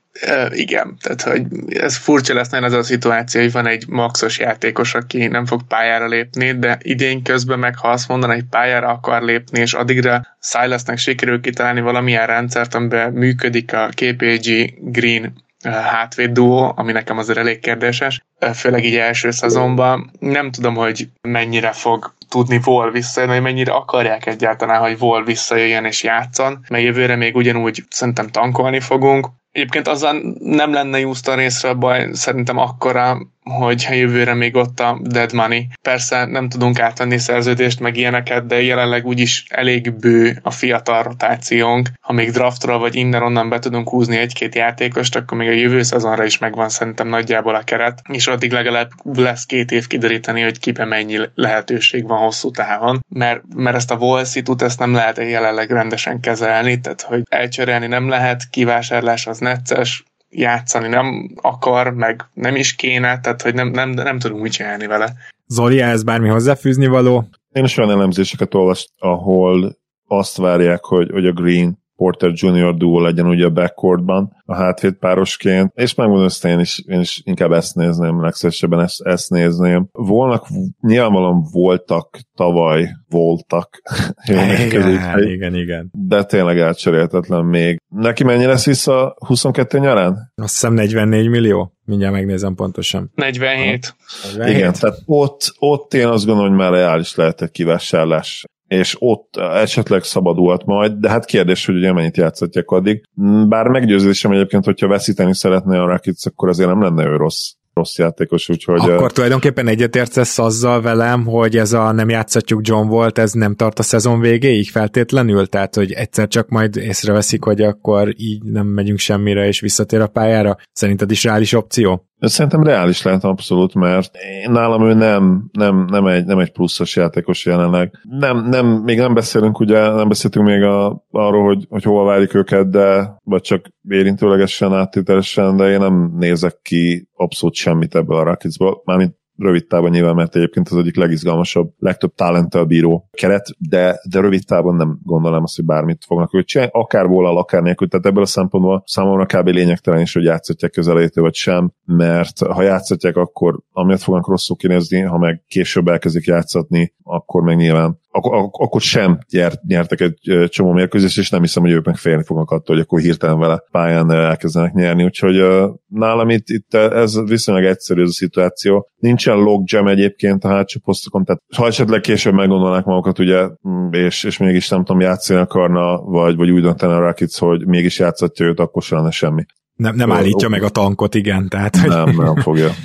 [0.50, 5.26] igen, tehát hogy ez furcsa lesz ez a szituáció, hogy van egy maxos játékos, aki
[5.26, 9.60] nem fog pályára lépni, de idén közben meg ha azt mondaná, hogy pályára akar lépni,
[9.60, 16.92] és addigra Silasnek sikerül kitalálni valamilyen rendszert, amiben működik a KPG Green hátvéd duó, ami
[16.92, 18.20] nekem azért elég kérdéses,
[18.54, 20.10] főleg így első szezonban.
[20.18, 25.84] Nem tudom, hogy mennyire fog tudni Vol visszajönni, hogy mennyire akarják egyáltalán, hogy Vol visszajöjjön
[25.84, 29.28] és játszon, mert jövőre még ugyanúgy szerintem tankolni fogunk.
[29.52, 33.18] Egyébként azzal nem lenne Houston részről baj, szerintem akkora,
[33.48, 35.66] hogyha jövőre még ott a dead money.
[35.82, 41.88] Persze nem tudunk átvenni szerződést, meg ilyeneket, de jelenleg úgyis elég bő a fiatal rotációnk.
[42.00, 46.24] Ha még draftra vagy innen-onnan be tudunk húzni egy-két játékost, akkor még a jövő szezonra
[46.24, 50.84] is megvan szerintem nagyjából a keret, és addig legalább lesz két év kideríteni, hogy kibe
[50.84, 56.20] mennyi lehetőség van hosszú távon, mert, mert ezt a Volszitut ezt nem lehet jelenleg rendesen
[56.20, 62.74] kezelni, tehát hogy elcserélni nem lehet, kivásárlás az necces, játszani nem akar, meg nem is
[62.74, 65.12] kéne, tehát hogy nem, nem, nem tudunk mit csinálni vele.
[65.46, 67.28] Zoli, ez bármi hozzáfűzni való?
[67.52, 73.00] Én is olyan elemzéseket olvast, ahol azt várják, hogy, hogy a Green Porter Junior duo
[73.00, 77.52] legyen ugye a backcourtban, a hátvéd párosként, és megmondom ezt én is, én is inkább
[77.52, 79.88] ezt nézném, legszívesebben ezt, ezt nézném.
[79.92, 80.46] Volnak,
[80.80, 83.82] nyilvánvalóan voltak tavaly, voltak.
[84.66, 85.90] igen, igen, igen.
[85.92, 87.80] De tényleg elcserélhetetlen még.
[87.88, 90.32] Neki mennyi lesz vissza 22 nyarán?
[90.34, 91.72] Azt hiszem 44 millió.
[91.84, 93.10] Mindjárt megnézem pontosan.
[93.14, 93.94] 47.
[94.36, 94.56] 47.
[94.56, 99.36] Igen, tehát ott, ott én azt gondolom, hogy már reális lehet egy kivásárlás és ott
[99.36, 103.02] esetleg szabadult majd, de hát kérdés, hogy ugye mennyit játszhatják addig.
[103.48, 107.98] Bár meggyőződésem egyébként, hogyha veszíteni szeretné a Rakic, akkor azért nem lenne ő rossz rossz
[107.98, 108.90] játékos, úgyhogy...
[108.90, 113.78] Akkor tulajdonképpen egyetértesz azzal velem, hogy ez a nem játszatjuk John volt, ez nem tart
[113.78, 115.46] a szezon végéig feltétlenül?
[115.46, 120.06] Tehát, hogy egyszer csak majd észreveszik, hogy akkor így nem megyünk semmire, és visszatér a
[120.06, 120.56] pályára?
[120.72, 122.07] Szerinted is reális opció?
[122.20, 124.10] Szerintem reális lehet abszolút, mert
[124.46, 127.98] nálam ő nem, nem, nem, egy, nem egy pluszos játékos jelenleg.
[128.02, 132.34] Nem, nem, még nem beszélünk, ugye nem beszéltünk még a, arról, hogy, hogy hova várjuk
[132.34, 138.22] őket, de vagy csak érintőlegesen, áttételesen, de én nem nézek ki abszolút semmit ebből a
[138.22, 144.00] Rocketsból, mármint rövid távon nyilván, mert egyébként az egyik legizgalmasabb, legtöbb talenttel bíró keret, de,
[144.10, 147.88] de rövid távon nem gondolom azt, hogy bármit fognak ők csinálni, akár volna, akár nélkül,
[147.88, 149.46] tehát ebből a szempontból számomra kb.
[149.46, 155.00] lényegtelen is, hogy játszhatják közelítő vagy sem, mert ha játszhatják, akkor amiatt fognak rosszul kinézni,
[155.00, 160.72] ha meg később elkezdik játszatni, akkor meg nyilván akkor, akkor sem gyert, nyertek egy csomó
[160.72, 164.10] mérkőzést, és nem hiszem, hogy ők meg félni fognak attól, hogy akkor hirtelen vele pályán
[164.10, 165.04] elkezdenek nyerni.
[165.04, 165.44] Úgyhogy
[165.86, 168.88] nálam itt, itt ez viszonylag egyszerű ez a szituáció.
[168.96, 174.24] Nincsen logjam egyébként a hátsó posztokon, tehát ha esetleg később meggondolnák magukat, ugye, mm, és,
[174.24, 178.46] és mégis nem tudom, játszani akarna, vagy, vagy úgy döntene a Rakic, hogy mégis játszatja
[178.46, 179.44] őt, akkor se lenne semmi.
[179.74, 181.48] Nem, nem állítja meg a tankot, igen.
[181.48, 181.88] Tehát, hogy...
[181.88, 182.68] Nem, nem fogja.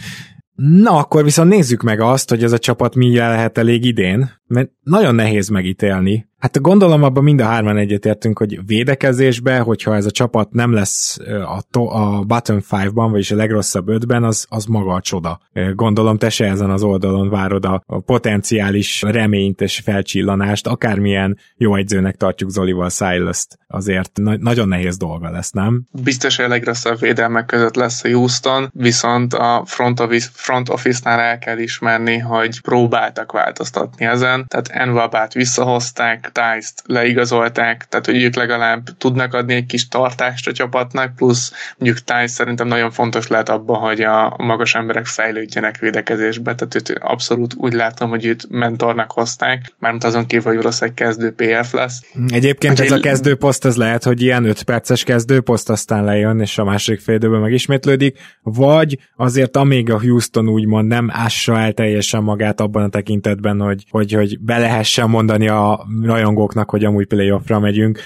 [0.56, 4.70] Na, akkor viszont nézzük meg azt, hogy ez a csapat mi lehet elég idén, mert
[4.82, 6.28] nagyon nehéz megítélni.
[6.44, 11.18] Hát gondolom abban mind a hárman egyetértünk, hogy védekezésbe, hogyha ez a csapat nem lesz
[11.46, 15.40] a, to- a bottom 5-ban, vagyis a legrosszabb ötben, az, az maga a csoda.
[15.74, 21.76] Gondolom te se ezen az oldalon várod a, a potenciális reményt és felcsillanást, akármilyen jó
[21.76, 25.84] egyzőnek tartjuk Zolival Silas-t, azért na- nagyon nehéz dolga lesz, nem?
[26.04, 31.20] Biztos, hogy a legrosszabb védelmek között lesz a Houston, viszont a front office, front office-nál
[31.20, 38.36] el kell ismerni, hogy próbáltak változtatni ezen, tehát Envabát visszahozták, Tice-t leigazolták, tehát hogy ők
[38.36, 43.50] legalább tudnak adni egy kis tartást a csapatnak, plusz mondjuk Tice szerintem nagyon fontos lehet
[43.50, 49.12] abban, hogy a magas emberek fejlődjenek védekezésbe, tehát őt abszolút úgy látom, hogy őt mentornak
[49.12, 52.06] hozták, mármint azon kívül, hogy valószínűleg kezdő PF lesz.
[52.28, 56.58] Egyébként hát ez a kezdőposzt, ez lehet, hogy ilyen 5 perces kezdőposzt, aztán lejön, és
[56.58, 62.24] a másik fél időben megismétlődik, vagy azért amíg a Houston úgymond nem ássa el teljesen
[62.24, 65.86] magát abban a tekintetben, hogy, hogy, hogy be lehessen mondani a
[66.24, 68.00] rajongóknak, hogy amúgy playoffra megyünk,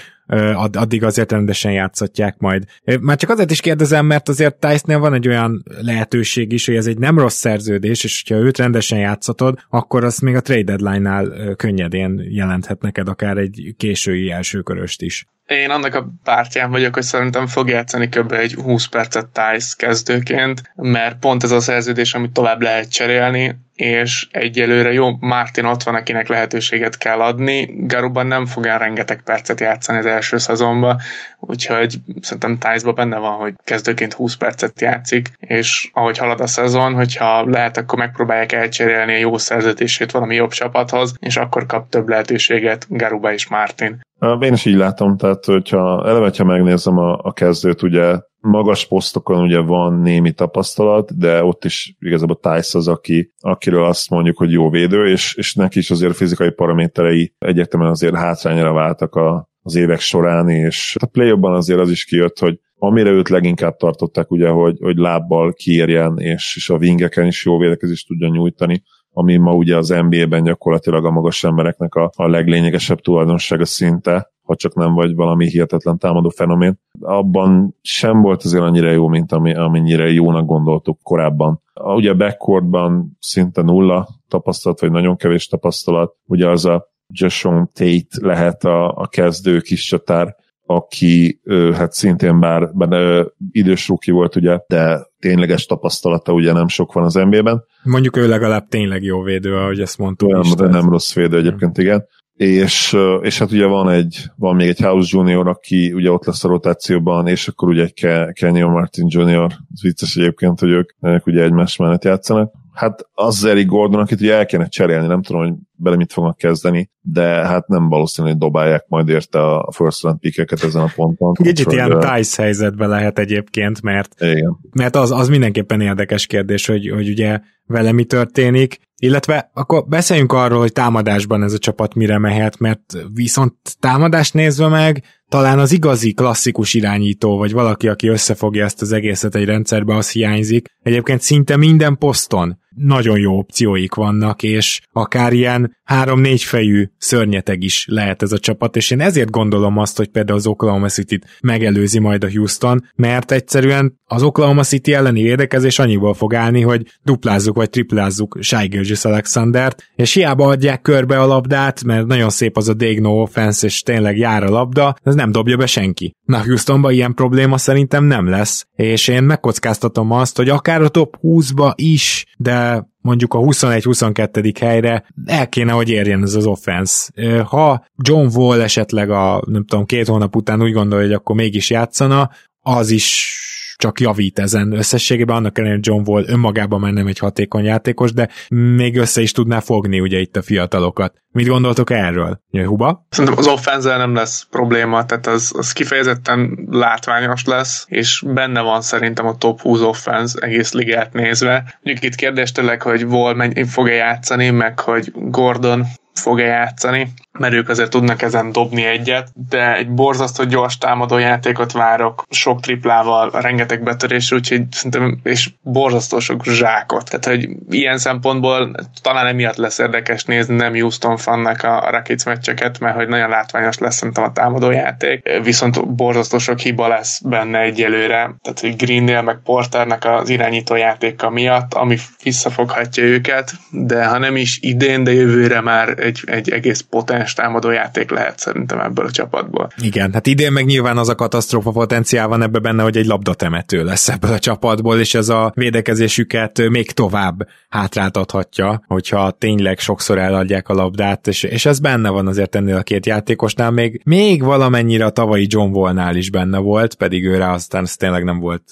[0.72, 2.64] addig azért rendesen játszatják majd.
[3.00, 6.86] Már csak azért is kérdezem, mert azért Tice-nél van egy olyan lehetőség is, hogy ez
[6.86, 11.54] egy nem rossz szerződés, és ha őt rendesen játszatod, akkor azt még a trade deadline-nál
[11.56, 15.26] könnyedén jelenthet neked akár egy késői elsőköröst is.
[15.48, 18.32] Én annak a pártján vagyok, hogy szerintem fog játszani kb.
[18.32, 24.28] egy 20 percet Tice kezdőként, mert pont ez a szerződés, amit tovább lehet cserélni, és
[24.30, 29.60] egyelőre jó, Martin ott van, akinek lehetőséget kell adni, Garuban nem fog el rengeteg percet
[29.60, 30.98] játszani az első szezonban,
[31.38, 36.94] úgyhogy szerintem tice benne van, hogy kezdőként 20 percet játszik, és ahogy halad a szezon,
[36.94, 42.08] hogyha lehet, akkor megpróbálják elcserélni a jó szerződését valami jobb csapathoz, és akkor kap több
[42.08, 44.06] lehetőséget Garuba és Martin.
[44.40, 49.42] Én is így látom, tehát hogyha eleve, ha megnézem a, a kezdőt, ugye magas posztokon
[49.42, 54.50] ugye van némi tapasztalat, de ott is igazából Tice az, aki, akiről azt mondjuk, hogy
[54.50, 59.76] jó védő, és, és neki is azért fizikai paraméterei egyértelműen azért hátrányra váltak a, az
[59.76, 64.48] évek során, és a play azért az is kijött, hogy amire őt leginkább tartották, ugye,
[64.48, 69.54] hogy, hogy lábbal kiérjen, és, és a wingeken is jó védekezést tudja nyújtani, ami ma
[69.54, 74.94] ugye az NBA-ben gyakorlatilag a magas embereknek a, a leglényegesebb tulajdonsága szinte, ha csak nem
[74.94, 76.80] vagy valami hihetetlen támadó fenomén.
[77.00, 81.62] Abban sem volt azért annyira jó, mint ami, amennyire jónak gondoltuk korábban.
[81.74, 86.14] Ugye a backcourtban szinte nulla tapasztalat, vagy nagyon kevés tapasztalat.
[86.26, 90.36] Ugye az a Joshon Tate lehet a, a kezdő kis csatár,
[90.70, 91.40] aki
[91.74, 97.04] hát szintén bár, bár idős ruki volt, ugye, de tényleges tapasztalata ugye nem sok van
[97.04, 97.64] az NBA-ben.
[97.82, 100.30] Mondjuk ő legalább tényleg jó védő, ahogy ezt mondtuk.
[100.30, 102.06] Nem, is, de nem rossz védő egyébként, igen
[102.38, 106.44] és, és hát ugye van egy, van még egy House Junior, aki ugye ott lesz
[106.44, 111.26] a rotációban, és akkor ugye egy Kenyon Martin Junior, ez vicces egyébként, hogy ők, ők
[111.26, 112.52] ugye egymás mellett játszanak.
[112.78, 116.36] Hát az Eric Gordon, akit ugye el kéne cserélni, nem tudom, hogy bele mit fognak
[116.36, 120.92] kezdeni, de hát nem valószínű, hogy dobálják majd érte a first round pickeket ezen a
[120.94, 121.32] ponton.
[121.32, 124.58] Kicsit ilyen Tice helyzetben lehet egyébként, mert, Igen.
[124.72, 130.32] mert az, az mindenképpen érdekes kérdés, hogy, hogy ugye vele mi történik, illetve akkor beszéljünk
[130.32, 135.72] arról, hogy támadásban ez a csapat mire mehet, mert viszont támadást nézve meg, talán az
[135.72, 140.68] igazi klasszikus irányító, vagy valaki, aki összefogja ezt az egészet egy rendszerbe, az hiányzik.
[140.82, 147.86] Egyébként szinte minden poszton nagyon jó opcióik vannak, és akár ilyen három-négy fejű szörnyeteg is
[147.90, 151.98] lehet ez a csapat, és én ezért gondolom azt, hogy például az Oklahoma City-t megelőzi
[151.98, 157.56] majd a Houston, mert egyszerűen az Oklahoma City elleni érdekezés annyiból fog állni, hogy duplázzuk
[157.56, 162.68] vagy triplázzuk Shai Gilgis Alexandert, és hiába adják körbe a labdát, mert nagyon szép az
[162.68, 166.14] a Dig No Offense, és tényleg jár a labda, ez nem dobja be senki.
[166.24, 171.18] Na, Houstonban ilyen probléma szerintem nem lesz, és én megkockáztatom azt, hogy akár a top
[171.22, 174.54] 20-ba is, de mondjuk a 21-22.
[174.60, 177.12] helyre el kéne, hogy érjen ez az offense.
[177.44, 181.70] Ha John Wall esetleg a, nem tudom, két hónap után úgy gondolja, hogy akkor mégis
[181.70, 183.36] játszana, az is
[183.78, 188.28] csak javít ezen összességében, annak ellenére John Wall önmagában már nem egy hatékony játékos, de
[188.48, 191.14] még össze is tudná fogni ugye itt a fiatalokat.
[191.32, 192.40] Mit gondoltok erről?
[192.64, 193.06] Huba?
[193.10, 198.80] Szerintem az offense nem lesz probléma, tehát az, az kifejezetten látványos lesz, és benne van
[198.80, 201.78] szerintem a top 20 offense egész ligát nézve.
[201.82, 207.68] Mondjuk itt kérdéstelek, hogy Wall mennyi fog-e játszani, meg hogy Gordon fog-e játszani, mert ők
[207.68, 213.82] azért tudnak ezen dobni egyet, de egy borzasztó gyors támadó játékot várok, sok triplával, rengeteg
[213.82, 217.10] betörés, úgyhogy szerintem, és borzasztó sok zsákot.
[217.10, 222.78] Tehát, hogy ilyen szempontból talán emiatt lesz érdekes nézni, nem Houston fannak a Rakic meccseket,
[222.78, 227.60] mert hogy nagyon látványos lesz szerintem a támadó játék, viszont borzasztó sok hiba lesz benne
[227.60, 234.18] egyelőre, tehát hogy Greennél meg Porternek az irányító játéka miatt, ami visszafoghatja őket, de ha
[234.18, 239.06] nem is idén, de jövőre már egy, egy egész potens támadó játék lehet szerintem ebből
[239.06, 239.68] a csapatból.
[239.82, 243.84] Igen, hát idén meg nyilván az a katasztrófa potenciál van ebbe benne, hogy egy labdatemető
[243.84, 250.68] lesz ebből a csapatból, és ez a védekezésüket még tovább hátráltathatja, hogyha tényleg sokszor eladják
[250.68, 255.04] a labdát, és, és ez benne van azért ennél a két játékosnál, még, még valamennyire
[255.04, 258.62] a tavalyi John Wallnál is benne volt, pedig őre aztán ez tényleg nem volt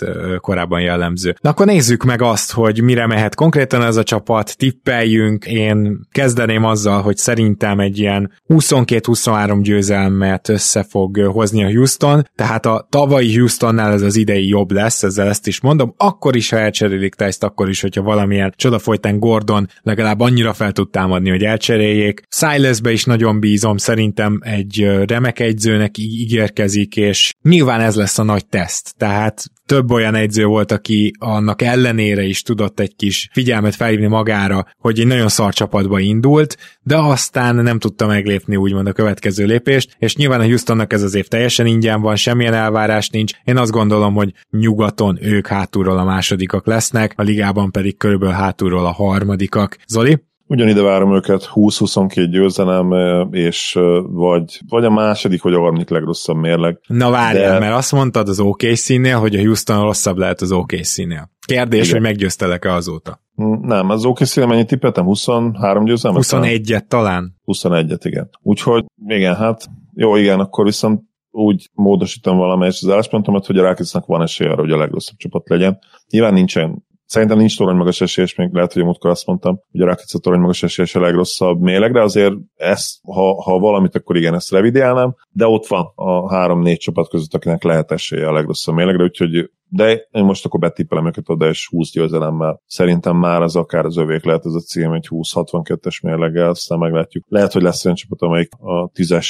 [0.40, 1.36] korábban jellemző.
[1.40, 6.64] Na akkor nézzük meg azt, hogy mire mehet konkrétan ez a csapat, tippeljünk, én kezdeném
[6.64, 13.38] azzal, hogy szerintem egy ilyen 22-23 győzelmet össze fog hozni a Houston, tehát a tavalyi
[13.38, 17.44] Houstonnál ez az idei jobb lesz, ezzel ezt is mondom, akkor is, ha elcserélik ezt,
[17.44, 22.22] akkor is, hogyha valamilyen csodafolytán Gordon legalább annyira fel tud támadni, hogy elcseréljék.
[22.28, 28.46] Silasbe is nagyon bízom, szerintem egy remek egyzőnek ígérkezik, és nyilván ez lesz a nagy
[28.46, 34.06] teszt, tehát több olyan egyző volt, aki annak ellenére is tudott egy kis figyelmet felhívni
[34.06, 39.44] magára, hogy egy nagyon szar csapatba indult, de aztán nem tudta meglépni úgymond a következő
[39.44, 43.32] lépést, és nyilván a Houstonnak ez az év teljesen ingyen van, semmilyen elvárás nincs.
[43.44, 48.86] Én azt gondolom, hogy nyugaton ők hátulról a másodikak lesznek, a ligában pedig körülbelül hátulról
[48.86, 49.78] a harmadikak.
[49.86, 50.18] Zoli?
[50.48, 52.92] Ugyanide várom őket 20-22 győzelem,
[53.32, 56.80] és vagy, vagy a második, vagy a harmadik legrosszabb mérleg.
[56.86, 57.58] Na várjál, de...
[57.58, 61.30] mert azt mondtad az OKC-nél, hogy a Houston rosszabb lehet az OKC-nél.
[61.46, 61.92] Kérdés, Igen.
[61.92, 63.20] hogy meggyőztelek-e azóta?
[63.34, 65.04] Hm, nem, az OKC-nél mennyit tippeltem?
[65.04, 66.22] 23 győzelmet?
[66.26, 67.36] 21-et talán.
[67.46, 68.30] 21-et, igen.
[68.42, 74.06] Úgyhogy igen, hát jó, igen, akkor viszont úgy módosítom valamelyest az álláspontomat, hogy a Rákicnak
[74.06, 75.78] van esélye arra, hogy a legrosszabb csapat legyen.
[76.10, 79.84] Nyilván nincsen Szerintem nincs torony magas esélyes, még lehet, hogy a azt mondtam, hogy a
[79.84, 84.34] Rakic torony magas esélyes a legrosszabb méleg, de azért ezt, ha, ha valamit, akkor igen,
[84.34, 89.02] ezt revidiálnám, de ott van a három-négy csapat között, akinek lehet esélye a legrosszabb mélegre,
[89.02, 92.62] úgyhogy de én most akkor betippelem őket oda, és 20 győzelemmel.
[92.66, 97.24] Szerintem már az akár az övék lehet ez a cím, egy 20-62-es mérleggel, aztán meglátjuk.
[97.28, 99.28] Lehet, hogy lesz olyan csapat, amelyik a 10-es,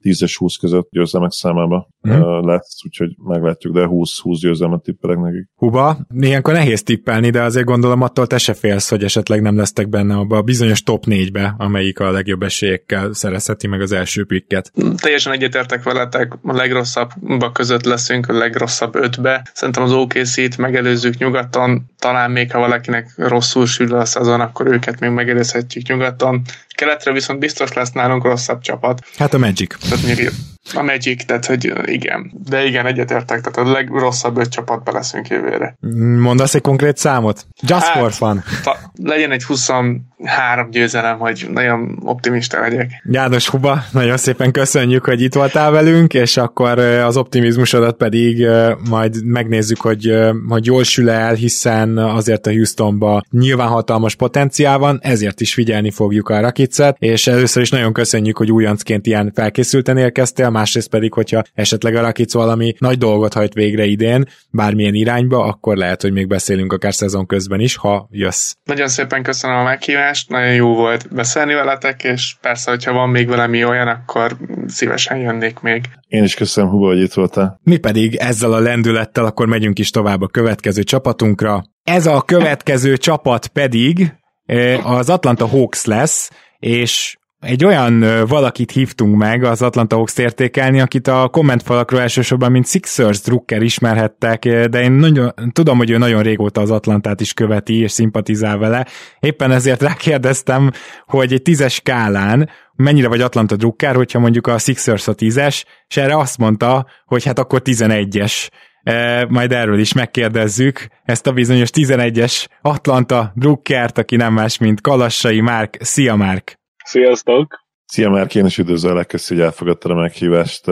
[0.00, 2.12] 10 20 között győzelmek számába mm.
[2.46, 5.48] lesz, úgyhogy meglátjuk, de 20-20 győzelmet tippelek nekik.
[5.54, 9.88] Huba, ilyenkor nehéz tippelni, de azért gondolom attól te se félsz, hogy esetleg nem lesztek
[9.88, 14.72] benne abba a bizonyos top 4-be, amelyik a legjobb esélyekkel szerezheti meg az első pikket.
[14.96, 19.50] Teljesen egyetértek veletek, a legrosszabbak között leszünk, a legrosszabb ötbe.
[19.54, 24.66] Szerintem szerintem az OKC-t megelőzzük nyugaton, talán még ha valakinek rosszul sül a szezon, akkor
[24.66, 26.42] őket még megelőzhetjük nyugaton.
[26.76, 29.00] Keletre viszont biztos lesz nálunk rosszabb csapat.
[29.18, 29.78] Hát a Magic.
[29.78, 30.32] Tehát mondjuk
[30.74, 32.32] a Magic, tehát hogy igen.
[32.48, 35.76] De igen, egyetértek, tehát a legrosszabb öt csapatba leszünk jövőre.
[36.18, 37.46] Mondasz egy konkrét számot?
[37.60, 38.42] Just hát, for fun.
[38.62, 42.90] Ta, legyen egy 23 győzelem, hogy nagyon optimista legyek.
[43.10, 48.46] János Huba, nagyon szépen köszönjük, hogy itt voltál velünk, és akkor az optimizmusodat pedig
[48.88, 50.14] majd megnézzük, hogy,
[50.48, 55.90] hogy jól sül el, hiszen azért a Houstonba nyilván hatalmas potenciál van, ezért is figyelni
[55.90, 61.12] fogjuk a Rakicet, és először is nagyon köszönjük, hogy újoncként ilyen felkészülten érkeztél, másrészt pedig,
[61.12, 66.12] hogyha esetleg a Rakic valami nagy dolgot hajt végre idén, bármilyen irányba, akkor lehet, hogy
[66.12, 68.52] még beszélünk akár szezon közben is, ha jössz.
[68.64, 73.28] Nagyon szépen köszönöm a meghívást, nagyon jó volt beszélni veletek, és persze, hogyha van még
[73.28, 74.36] valami olyan, akkor
[74.66, 75.84] szívesen jönnék még.
[76.08, 77.60] Én is köszönöm, Hugo, hogy itt voltál.
[77.62, 81.62] Mi pedig ezzel a lendülettel akkor megyünk is tovább a következő csapatunkra.
[81.82, 84.12] Ez a következő csapat pedig
[84.46, 86.30] eh, az Atlanta Hawks lesz,
[86.66, 92.66] és egy olyan valakit hívtunk meg az Atlanta Hawks értékelni, akit a kommentfalakról elsősorban mint
[92.66, 97.80] Sixers drukker ismerhettek, de én nagyon, tudom, hogy ő nagyon régóta az Atlantát is követi
[97.80, 98.86] és szimpatizál vele.
[99.20, 100.70] Éppen ezért rákérdeztem,
[101.06, 105.96] hogy egy tízes skálán mennyire vagy Atlanta drukker, hogyha mondjuk a Sixers a tízes, és
[105.96, 108.48] erre azt mondta, hogy hát akkor 11-es.
[108.86, 114.80] E, majd erről is megkérdezzük ezt a bizonyos 11-es Atlanta drukkert, aki nem más, mint
[114.80, 115.76] Kalassai Márk.
[115.80, 116.58] Szia Márk!
[116.84, 117.64] Sziasztok!
[117.84, 120.66] Szia Márk, én is üdvözöllek, köszi, hogy elfogadtad a meghívást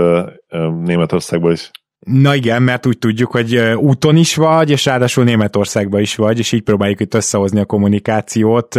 [0.84, 1.70] Németországból is.
[2.04, 6.52] Na igen, mert úgy tudjuk, hogy úton is vagy, és ráadásul Németországban is vagy, és
[6.52, 8.74] így próbáljuk itt összehozni a kommunikációt,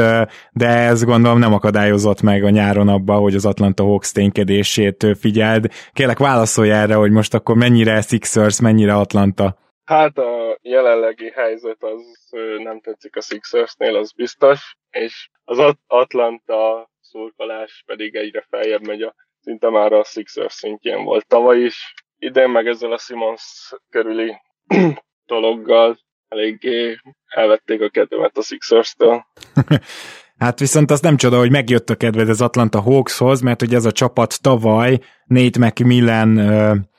[0.52, 5.72] de ez gondolom nem akadályozott meg a nyáron abba, hogy az Atlanta Hawks ténykedését figyeld.
[5.94, 9.58] Kérlek válaszolj erre, hogy most akkor mennyire Sixers, mennyire Atlanta?
[9.86, 12.02] Hát a jelenlegi helyzet az
[12.64, 19.16] nem tetszik a Sixersnél, az biztos, és az Atlanta szurkolás pedig egyre feljebb megy a
[19.42, 21.94] szinte már a Sixers szintjén volt tavaly is.
[22.18, 24.36] Idén meg ezzel a Simons körüli
[25.26, 25.98] dologgal
[26.28, 26.98] eléggé
[27.28, 29.26] elvették a kedvemet a Sixers-től.
[30.38, 33.86] Hát viszont az nem csoda, hogy megjött a kedved az Atlanta Hawkshoz, mert hogy ez
[33.86, 36.38] a csapat tavaly Nate McMillan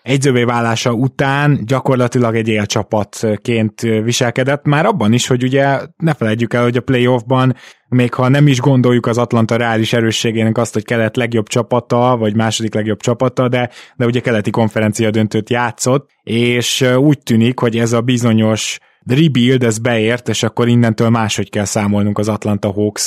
[0.07, 6.63] egyzővé válása után gyakorlatilag egy élcsapatként viselkedett, már abban is, hogy ugye ne felejtjük el,
[6.63, 7.55] hogy a playoffban
[7.89, 12.37] még ha nem is gondoljuk az Atlanta reális erősségének azt, hogy kelet legjobb csapata, vagy
[12.37, 17.93] második legjobb csapata, de, de ugye keleti konferencia döntőt játszott, és úgy tűnik, hogy ez
[17.93, 23.07] a bizonyos rebuild, ez beért, és akkor innentől máshogy kell számolnunk az Atlanta hawks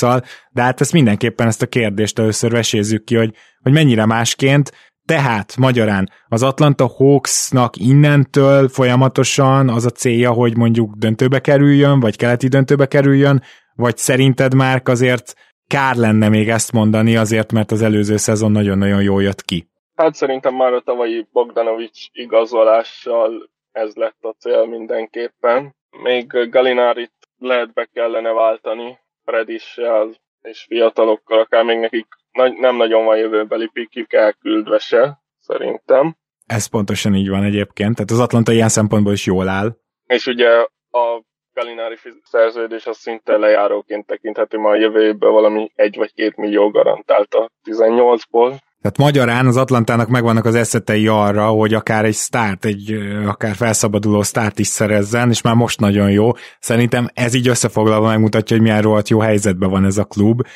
[0.50, 4.72] de hát ezt mindenképpen ezt a kérdést először vesézzük ki, hogy, hogy mennyire másként,
[5.16, 12.16] tehát magyarán az Atlanta Hawksnak innentől folyamatosan az a célja, hogy mondjuk döntőbe kerüljön, vagy
[12.16, 13.42] keleti döntőbe kerüljön,
[13.74, 15.34] vagy szerinted már azért
[15.66, 19.68] kár lenne még ezt mondani azért, mert az előző szezon nagyon-nagyon jól jött ki?
[19.96, 25.74] Hát szerintem már a tavalyi Bogdanovics igazolással ez lett a cél mindenképpen.
[26.02, 33.04] Még Galinárit lehet be kellene váltani Fredissel és fiatalokkal, akár még nekik nagy, nem nagyon
[33.04, 36.16] van jövőbeli pikük elküldve se, szerintem.
[36.46, 39.76] Ez pontosan így van egyébként, tehát az Atlanta ilyen szempontból is jól áll.
[40.06, 40.48] és ugye
[40.90, 41.22] a
[41.54, 46.70] Galinári szerződés az szinte lejáróként tekinthető, ma a jövő évben valami egy vagy két millió
[46.70, 48.58] garantált a 18-ból.
[48.82, 54.22] Tehát magyarán az Atlantának megvannak az eszetei arra, hogy akár egy start, egy akár felszabaduló
[54.22, 56.30] start is szerezzen, és már most nagyon jó.
[56.60, 60.46] Szerintem ez így összefoglalva megmutatja, hogy milyen rohadt jó helyzetben van ez a klub.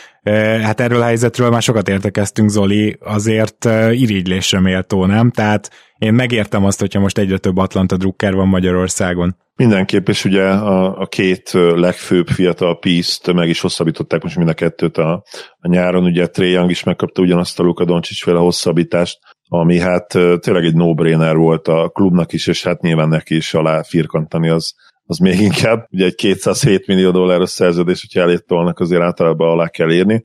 [0.62, 5.30] Hát erről a helyzetről már sokat értekeztünk, Zoli, azért irigylésre méltó, nem?
[5.30, 5.70] Tehát
[6.04, 9.36] én megértem azt, hogyha most egyre több Atlanta drukker van Magyarországon.
[9.56, 14.54] Mindenképp, és ugye a, a két legfőbb fiatal pízt meg is hosszabbították most mind a
[14.54, 15.24] kettőt a,
[15.58, 20.06] a nyáron, ugye Trey Young is megkapta ugyanazt a Luka Doncic féle hosszabbítást, ami hát
[20.40, 24.74] tényleg egy no-brainer volt a klubnak is, és hát nyilván neki is alá firkantani az,
[25.04, 25.86] az még inkább.
[25.90, 30.24] Ugye egy 207 millió dolláros szerződés, hogyha elét tolnak, azért általában alá kell írni.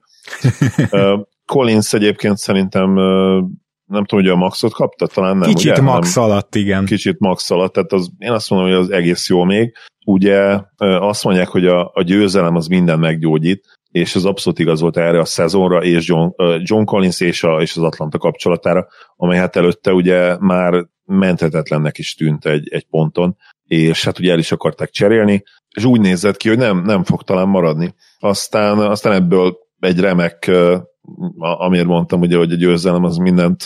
[1.45, 2.97] Collins egyébként szerintem
[3.89, 5.49] nem tudom, hogy a maxot kapta, talán nem.
[5.49, 5.81] Kicsit ugye?
[5.81, 6.85] max nem, alatt, igen.
[6.85, 9.73] Kicsit max alatt, tehát az, én azt mondom, hogy az egész jó még.
[10.05, 14.97] Ugye azt mondják, hogy a, a győzelem az minden meggyógyít, és ez abszolút igaz volt
[14.97, 19.55] erre a szezonra, és John, John Collins és, a, és az Atlanta kapcsolatára, amely hát
[19.55, 24.89] előtte ugye már menthetetlennek is tűnt egy, egy ponton, és hát ugye el is akarták
[24.89, 25.43] cserélni,
[25.75, 27.93] és úgy nézett ki, hogy nem, nem fog talán maradni.
[28.19, 30.51] Aztán, aztán ebből egy remek
[31.37, 33.63] amiért mondtam, ugye, hogy a győzelem az mindent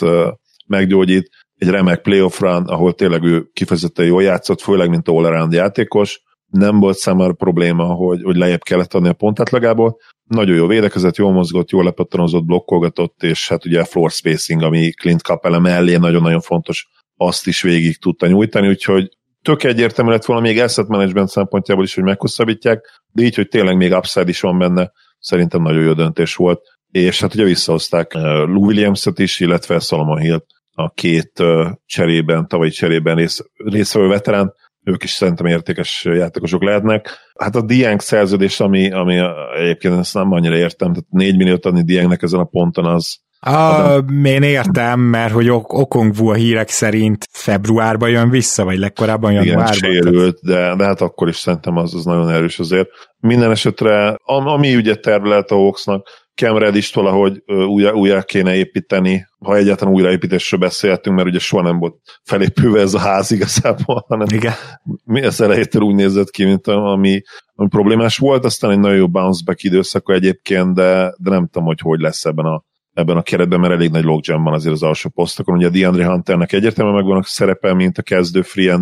[0.66, 6.22] meggyógyít, egy remek playoff run, ahol tényleg ő kifejezetten jól játszott, főleg mint all játékos,
[6.46, 11.32] nem volt számára probléma, hogy, hogy lejjebb kellett adni a pontátlagából, nagyon jó védekezett, jól
[11.32, 16.40] mozgott, jól lepattanozott, blokkolgatott, és hát ugye a floor spacing, ami Clint Capella mellé nagyon-nagyon
[16.40, 19.08] fontos, azt is végig tudta nyújtani, úgyhogy
[19.42, 23.76] tök egyértelmű lett volna még asset management szempontjából is, hogy meghosszabbítják, de így, hogy tényleg
[23.76, 26.60] még upside is van benne, szerintem nagyon jó döntés volt
[26.94, 31.42] és hát ugye visszahozták Lou Williams-et is, illetve Solomon hill a két
[31.86, 34.52] cserében, tavalyi cserében rész, részvevő veterán,
[34.84, 37.18] ők is szerintem értékes játékosok lehetnek.
[37.38, 39.20] Hát a Dieng szerződés, ami, ami
[39.56, 44.04] egyébként ezt nem annyira értem, tehát 4 milliót adni Diengnek ezen a ponton az, a,
[44.24, 49.74] én értem, mert hogy Okongwu a hírek szerint februárban jön vissza, vagy legkorábban januárban.
[49.74, 52.88] Igen, sérült, de, de hát akkor is szerintem az, az nagyon erős azért.
[53.18, 59.56] Minden esetre, ami ugye lehet a Hawksnak, Cam Reddish valahogy újra, újra kéne építeni, ha
[59.56, 64.52] egyáltalán újraépítésről beszéltünk, mert ugye soha nem volt felépülve ez a ház igazából, hanem Igen.
[65.04, 67.22] mi az elejétől úgy nézett ki, mint ami,
[67.54, 71.66] ami problémás volt, aztán egy nagyon jó bounce back időszaka egyébként, de, de nem tudom,
[71.66, 74.82] hogy hogy lesz ebben a, ebben a keretben, mert elég nagy logjam van azért az
[74.82, 75.56] alsó posztokon.
[75.56, 78.78] Ugye DeAndre Hunternek egyértelműen megvan a szerepe, mint a kezdő free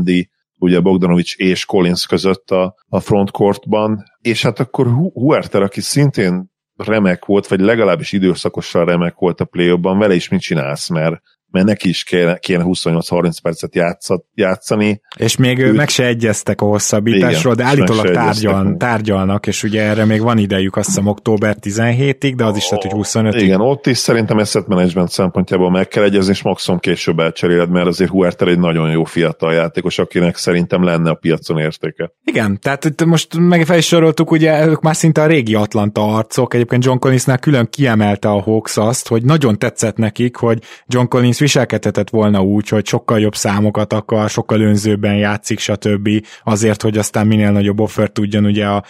[0.59, 7.25] ugye Bogdanovics és Collins között a, a frontcourtban, és hát akkor Huerter, aki szintén remek
[7.25, 11.23] volt, vagy legalábbis időszakosan remek volt a play vele is mit csinálsz, mert
[11.53, 15.01] mert neki is kéne, kéne 28-30 percet játszat, játszani.
[15.17, 15.77] És még őt...
[15.77, 20.77] meg se egyeztek a hosszabbításról, de állítólag tárgyal, tárgyalnak, és ugye erre még van idejük,
[20.77, 24.67] azt hiszem október 17-ig, de az is lehet, hogy 25 Igen, ott is szerintem asset
[24.67, 29.05] management szempontjából meg kell egyezni, és maximum később elcseréled, mert azért Huerter egy nagyon jó
[29.05, 32.13] fiatal játékos, akinek szerintem lenne a piacon értéke.
[32.25, 36.15] Igen, tehát itt most meg fel is soroltuk, ugye ők már szinte a régi Atlanta
[36.15, 41.07] arcok, egyébként John Collinsnál külön kiemelte a Hawks azt, hogy nagyon tetszett nekik, hogy John
[41.07, 46.09] Collins viselkedhetett volna úgy, hogy sokkal jobb számokat akar, sokkal önzőbben játszik, stb.
[46.45, 48.84] azért, hogy aztán minél nagyobb offer tudjon ugye a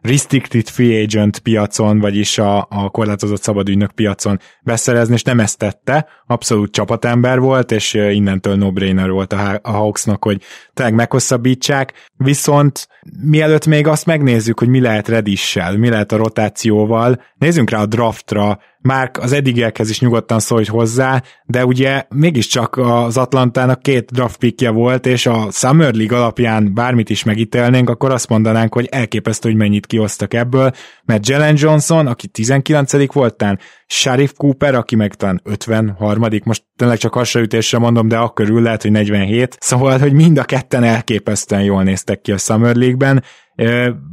[0.00, 6.08] restricted free agent piacon, vagyis a, a korlátozott szabadügynök piacon beszerezni, és nem ezt tette,
[6.26, 10.42] abszolút csapatember volt, és innentől no-brainer volt a, a Hawksnak, hogy
[10.74, 12.88] tényleg meghosszabbítsák, viszont
[13.22, 17.86] mielőtt még azt megnézzük, hogy mi lehet Redissel, mi lehet a rotációval, nézzünk rá a
[17.86, 24.36] draftra, már az eddigiekhez is nyugodtan szólj hozzá, de ugye mégiscsak az Atlantának két draft
[24.36, 29.48] pickje volt, és a Summer League alapján bármit is megítélnénk, akkor azt mondanánk, hogy elképesztő,
[29.48, 30.72] hogy mennyit kiosztak ebből,
[31.04, 36.98] mert Jalen Johnson, aki 19 volt, tán Sharif Cooper, aki meg talán 53 most tényleg
[36.98, 41.62] csak hasraütésre mondom, de akkor ül lehet, hogy 47, szóval, hogy mind a ketten elképesztően
[41.62, 43.22] jól néztek ki a Summer League-ben,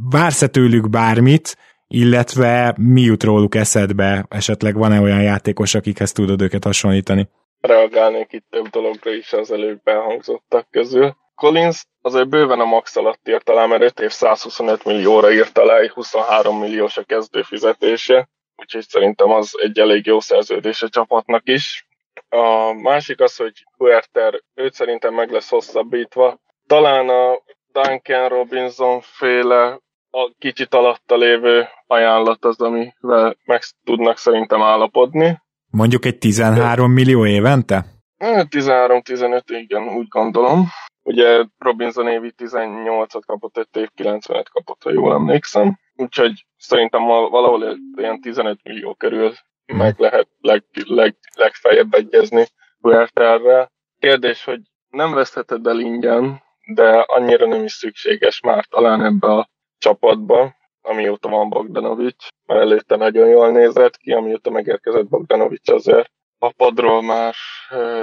[0.09, 1.57] vársz tőlük bármit,
[1.91, 7.29] illetve mi jut róluk eszedbe, esetleg van-e olyan játékos, akikhez tudod őket hasonlítani?
[7.61, 11.15] Reagálnék itt több dologra is az előbb elhangzottak közül.
[11.35, 15.87] Collins azért bőven a max alatt írt talán, mert 5 év 125 millióra írt alá,
[15.93, 21.87] 23 milliós a kezdő fizetése, úgyhogy szerintem az egy elég jó szerződés a csapatnak is.
[22.29, 26.39] A másik az, hogy Huerter őt szerintem meg lesz hosszabbítva.
[26.67, 29.79] Talán a Duncan Robinson féle
[30.11, 35.41] a kicsit alatta lévő ajánlat az, amivel meg tudnak szerintem állapodni.
[35.69, 37.85] Mondjuk egy 13 millió évente?
[38.19, 40.67] 13-15, igen, úgy gondolom.
[41.03, 45.79] Ugye Robinson évi 18-at kapott, egy év 90-et kapott, ha jól emlékszem.
[45.95, 49.33] Úgyhogy szerintem valahol ilyen 15 millió körül
[49.65, 52.45] meg lehet leg, leg, legfeljebb egyezni
[52.81, 53.71] Puertelre.
[53.99, 54.59] Kérdés, hogy
[54.89, 56.41] nem vesztheted el ingyen,
[56.73, 59.49] de annyira nem is szükséges már talán ebbe a
[59.81, 66.51] csapatba, amióta van Bogdanovics, mert előtte nagyon jól nézett ki, amióta megérkezett Bogdanovics azért a
[66.51, 67.33] padról már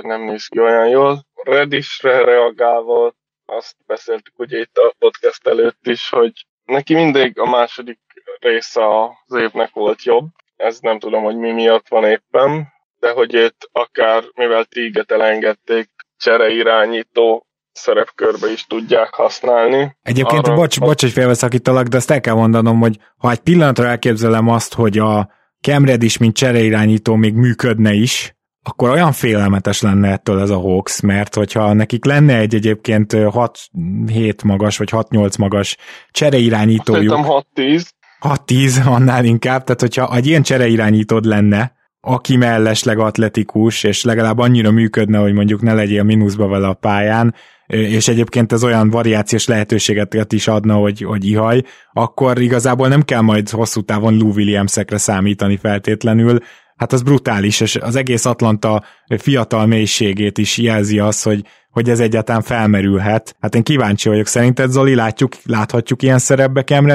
[0.01, 1.22] nem néz ki olyan jól.
[1.43, 3.12] Redisre reagálva
[3.47, 6.33] azt beszéltük ugye itt a podcast előtt is, hogy
[6.64, 8.01] neki mindig a második
[8.41, 8.83] része
[9.26, 10.26] az évnek volt jobb.
[10.57, 15.91] Ez nem tudom, hogy mi miatt van éppen, de hogy itt akár, mivel Tiget elengedték,
[16.16, 17.47] csereirányító
[17.79, 19.97] szerepkörbe is tudják használni.
[20.03, 23.87] Egyébként, Arra, bocs, bocs, hogy félbeszakítalak, de azt el kell mondanom, hogy ha egy pillanatra
[23.87, 30.11] elképzelem azt, hogy a Cam is, mint csereirányító még működne is, akkor olyan félelmetes lenne
[30.11, 35.76] ettől ez a Hawks, mert hogyha nekik lenne egy egyébként 6-7 magas, vagy 6-8 magas
[36.11, 37.11] csereirányítójuk.
[37.11, 37.89] Szerintem 6-10.
[38.20, 44.70] 6-10 annál inkább, tehát hogyha egy ilyen csereirányítód lenne, aki mellesleg atletikus, és legalább annyira
[44.70, 47.35] működne, hogy mondjuk ne legyél mínuszba vele a pályán,
[47.69, 51.62] és egyébként ez olyan variációs lehetőséget is adna, hogy, hogy ihaj,
[51.93, 56.39] akkor igazából nem kell majd hosszú távon Lou Williams-ekre számítani feltétlenül,
[56.77, 58.85] hát az brutális, és az egész Atlanta
[59.19, 63.37] fiatal mélységét is jelzi az, hogy, hogy ez egyáltalán felmerülhet.
[63.41, 66.87] Hát én kíváncsi vagyok, szerinted Zoli, látjuk, láthatjuk ilyen szerepbe Cam?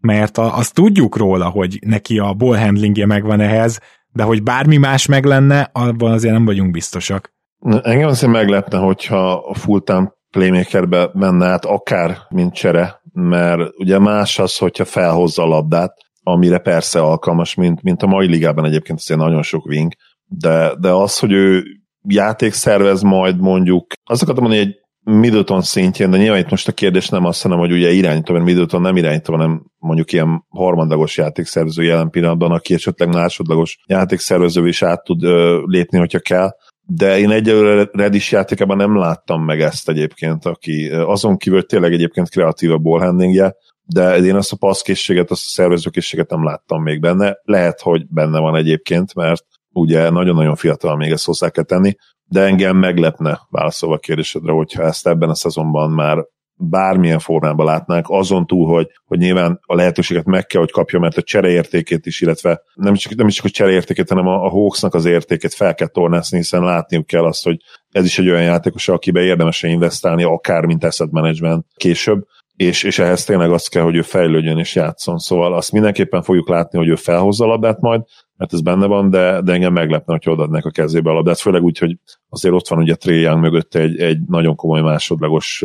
[0.00, 3.78] Mert a, azt tudjuk róla, hogy neki a ball handlingje megvan ehhez,
[4.12, 7.32] de hogy bármi más meg lenne, abban azért nem vagyunk biztosak.
[7.62, 14.38] Engem azért meglepne, hogyha a full-time playmakerbe menne át, akár mint csere, mert ugye más
[14.38, 15.92] az, hogyha felhozza a labdát,
[16.22, 19.92] amire persze alkalmas, mint, mint a mai ligában egyébként azért nagyon sok wing,
[20.24, 21.62] de, de az, hogy ő
[22.08, 26.72] játék szervez majd mondjuk, azt akartam mondani, egy Middleton szintjén, de nyilván itt most a
[26.72, 31.16] kérdés nem azt, hanem, hogy ugye irányító, mert Middleton nem irányító, hanem mondjuk ilyen harmadagos
[31.16, 36.50] játékszervező jelen pillanatban, aki esetleg másodlagos játékszervező is át tud ö, lépni, hogyha kell.
[36.86, 42.28] De én egyelőre Redis játékában nem láttam meg ezt egyébként, aki azon kívül tényleg egyébként
[42.30, 43.54] kreatív a ballhandlingje,
[43.84, 47.36] de én azt a passzkészséget, azt a szervezőkészséget nem láttam még benne.
[47.42, 52.40] Lehet, hogy benne van egyébként, mert ugye nagyon-nagyon fiatal még ezt hozzá kell tenni, de
[52.40, 56.18] engem meglepne válaszolva a kérdésedre, hogyha ezt ebben a szezonban már
[56.56, 61.16] bármilyen formában látnánk, azon túl, hogy, hogy nyilván a lehetőséget meg kell, hogy kapja, mert
[61.16, 65.04] a csereértékét is, illetve nem csak, nem csak a csereértékét, hanem a, a Hawksnak az
[65.04, 67.56] értékét fel kell tornászni, hiszen látniuk kell azt, hogy
[67.90, 72.26] ez is egy olyan játékos, akibe érdemes investálni, akár mint asset management később,
[72.56, 75.18] és, és ehhez tényleg azt kell, hogy ő fejlődjön és játszon.
[75.18, 78.02] Szóval azt mindenképpen fogjuk látni, hogy ő felhozza a labdát majd,
[78.36, 81.62] mert ez benne van, de, de engem meglepne, hogy odaadnak a kezébe a labdát, főleg
[81.62, 81.96] úgy, hogy
[82.34, 85.64] azért ott van ugye Trey Young mögötte egy, egy nagyon komoly másodlagos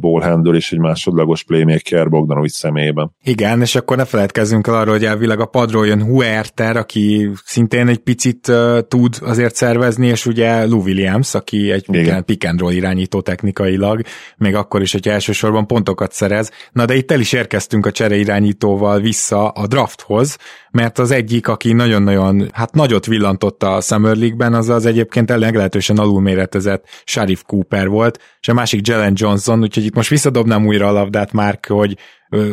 [0.00, 3.10] ball handle és egy másodlagos playmaker Bogdanovic személyében.
[3.22, 7.88] Igen, és akkor ne feledkezzünk el arról, hogy elvileg a padról jön Huerter, aki szintén
[7.88, 12.24] egy picit uh, tud azért szervezni, és ugye Lou Williams, aki egy Igen.
[12.24, 14.00] pick and roll irányító technikailag,
[14.36, 16.50] még akkor is, hogy elsősorban pontokat szerez.
[16.72, 20.36] Na de itt el is érkeztünk a csere irányítóval vissza a drafthoz,
[20.70, 25.98] mert az egyik, aki nagyon-nagyon, hát nagyot villantotta a Summer League-ben, az az egyébként meglehetősen
[26.04, 30.92] alulméretezett Sharif Cooper volt, és a másik Jalen Johnson, úgyhogy itt most visszadobnám újra a
[30.92, 31.96] labdát, Mark, hogy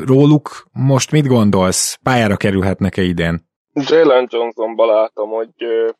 [0.06, 1.98] róluk most mit gondolsz?
[2.04, 3.50] Pályára kerülhetnek-e idén?
[3.74, 5.50] Jalen Johnsonba látom, hogy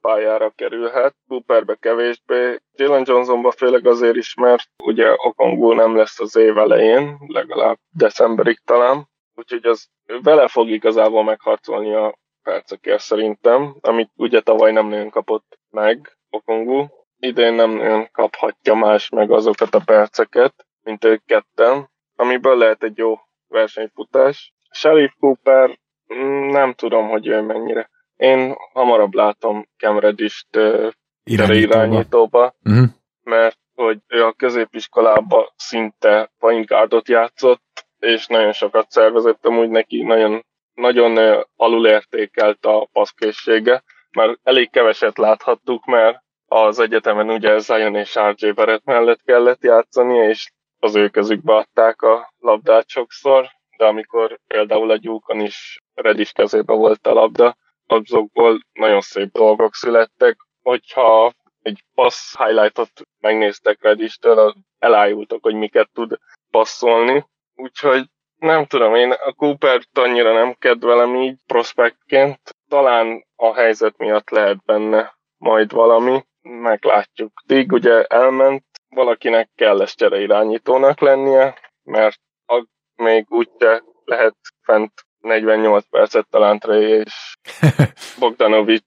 [0.02, 2.60] pályára kerülhet, Cooperbe kevésbé.
[2.76, 8.60] Jalen Johnsonba főleg azért is, mert ugye Okongul nem lesz az év elején, legalább decemberig
[8.66, 9.88] talán, úgyhogy az
[10.22, 16.86] vele fog igazából megharcolni a percekért szerintem, amit ugye tavaly nem nagyon kapott meg Okongu.
[17.24, 22.98] Idén nem nagyon kaphatja más meg azokat a perceket, mint ők ketten, amiből lehet egy
[22.98, 23.16] jó
[23.48, 24.54] versenyfutás.
[24.72, 25.80] Sheriff Cooper
[26.14, 27.90] mm, nem tudom, hogy ő mennyire.
[28.16, 30.92] Én hamarabb látom Cam Reddist uh,
[31.24, 32.88] irányítóba, irányítóba uh-huh.
[33.24, 40.04] mert hogy ő a középiskolában szinte point guardot játszott, és nagyon sokat szervezett, amúgy neki
[40.04, 46.24] nagyon, nagyon alulértékelt a paszkészsége, mert elég keveset láthattuk, mert
[46.54, 52.02] az egyetemen ugye Zion és RJ Barrett mellett kellett játszani, és az ő kezükbe adták
[52.02, 53.48] a labdát sokszor,
[53.78, 57.56] de amikor például a gyúkon is Redis kezébe volt a labda,
[57.88, 61.32] azokból nagyon szép dolgok születtek, hogyha
[61.62, 66.18] egy passz highlightot megnéztek Redistől, elájultak, hogy miket tud
[66.52, 67.26] passzolni,
[67.62, 72.40] Úgyhogy nem tudom, én a Cooper annyira nem kedvelem így prospektként.
[72.70, 77.32] Talán a helyzet miatt lehet benne majd valami, meglátjuk.
[77.48, 82.66] Tig ugye elment, valakinek kell lesz irányítónak lennie, mert a,
[82.96, 87.38] még úgyse lehet fent 48 percet talán Trey és
[88.20, 88.84] Bogdanovics,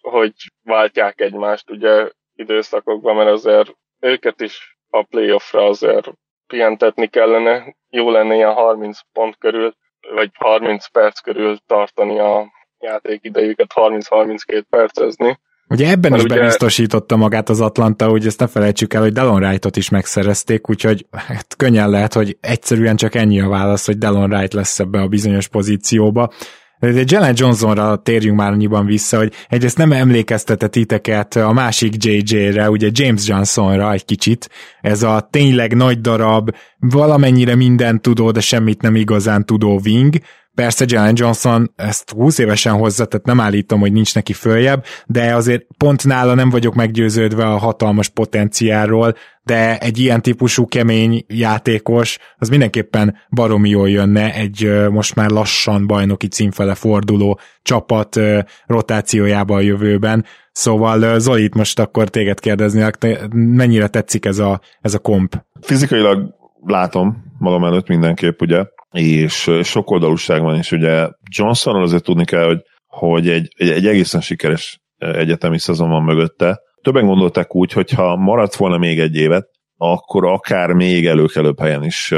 [0.00, 6.10] hogy váltják egymást ugye időszakokban, mert azért őket is a playoffra azért
[6.46, 7.76] pihentetni kellene.
[7.88, 9.74] Jó lenne ilyen 30 pont körül,
[10.14, 15.38] vagy 30 perc körül tartani a játékidejüket, 30-32 percezni.
[15.74, 16.40] Ugye ebben Mert is ugye...
[16.40, 21.06] bebiztosította magát az Atlanta, hogy ezt ne felejtsük el, hogy Delon Wright-ot is megszerezték, úgyhogy
[21.10, 25.08] hát könnyen lehet, hogy egyszerűen csak ennyi a válasz, hogy Delon Wright lesz ebbe a
[25.08, 26.32] bizonyos pozícióba.
[26.78, 32.70] De Jalen Johnsonra térjünk már annyiban vissza, hogy egyrészt nem emlékeztetett titeket a másik JJ-re,
[32.70, 34.50] ugye James Johnsonra egy kicsit.
[34.80, 40.14] Ez a tényleg nagy darab, valamennyire mindent tudó, de semmit nem igazán tudó wing,
[40.54, 45.34] Persze Jalen Johnson ezt 20 évesen hozza, tehát nem állítom, hogy nincs neki följebb, de
[45.34, 52.18] azért pont nála nem vagyok meggyőződve a hatalmas potenciáról, de egy ilyen típusú kemény játékos,
[52.38, 58.20] az mindenképpen baromi jól jönne egy most már lassan bajnoki címfele forduló csapat
[58.66, 60.24] rotációjába a jövőben.
[60.52, 62.90] Szóval Zolit most akkor téged kérdezni,
[63.32, 65.44] mennyire tetszik ez a, ez a komp?
[65.60, 66.34] Fizikailag
[66.64, 72.46] látom magam előtt mindenképp, ugye, és sok oldalúság van, és ugye Johnsonról azért tudni kell,
[72.46, 76.60] hogy, hogy egy, egy, egy egészen sikeres egyetemi szezon van mögötte.
[76.82, 81.84] Többen gondolták úgy, hogy ha maradt volna még egy évet, akkor akár még előkelőbb helyen
[81.84, 82.14] is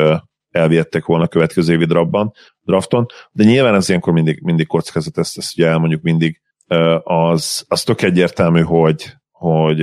[0.50, 5.38] elvihettek volna a következő évi drafban, drafton, de nyilván ez ilyenkor mindig, mindig kockázat, ezt,
[5.38, 6.40] ezt ugye elmondjuk mindig,
[7.02, 9.78] az, az tök egyértelmű, hogy, hogy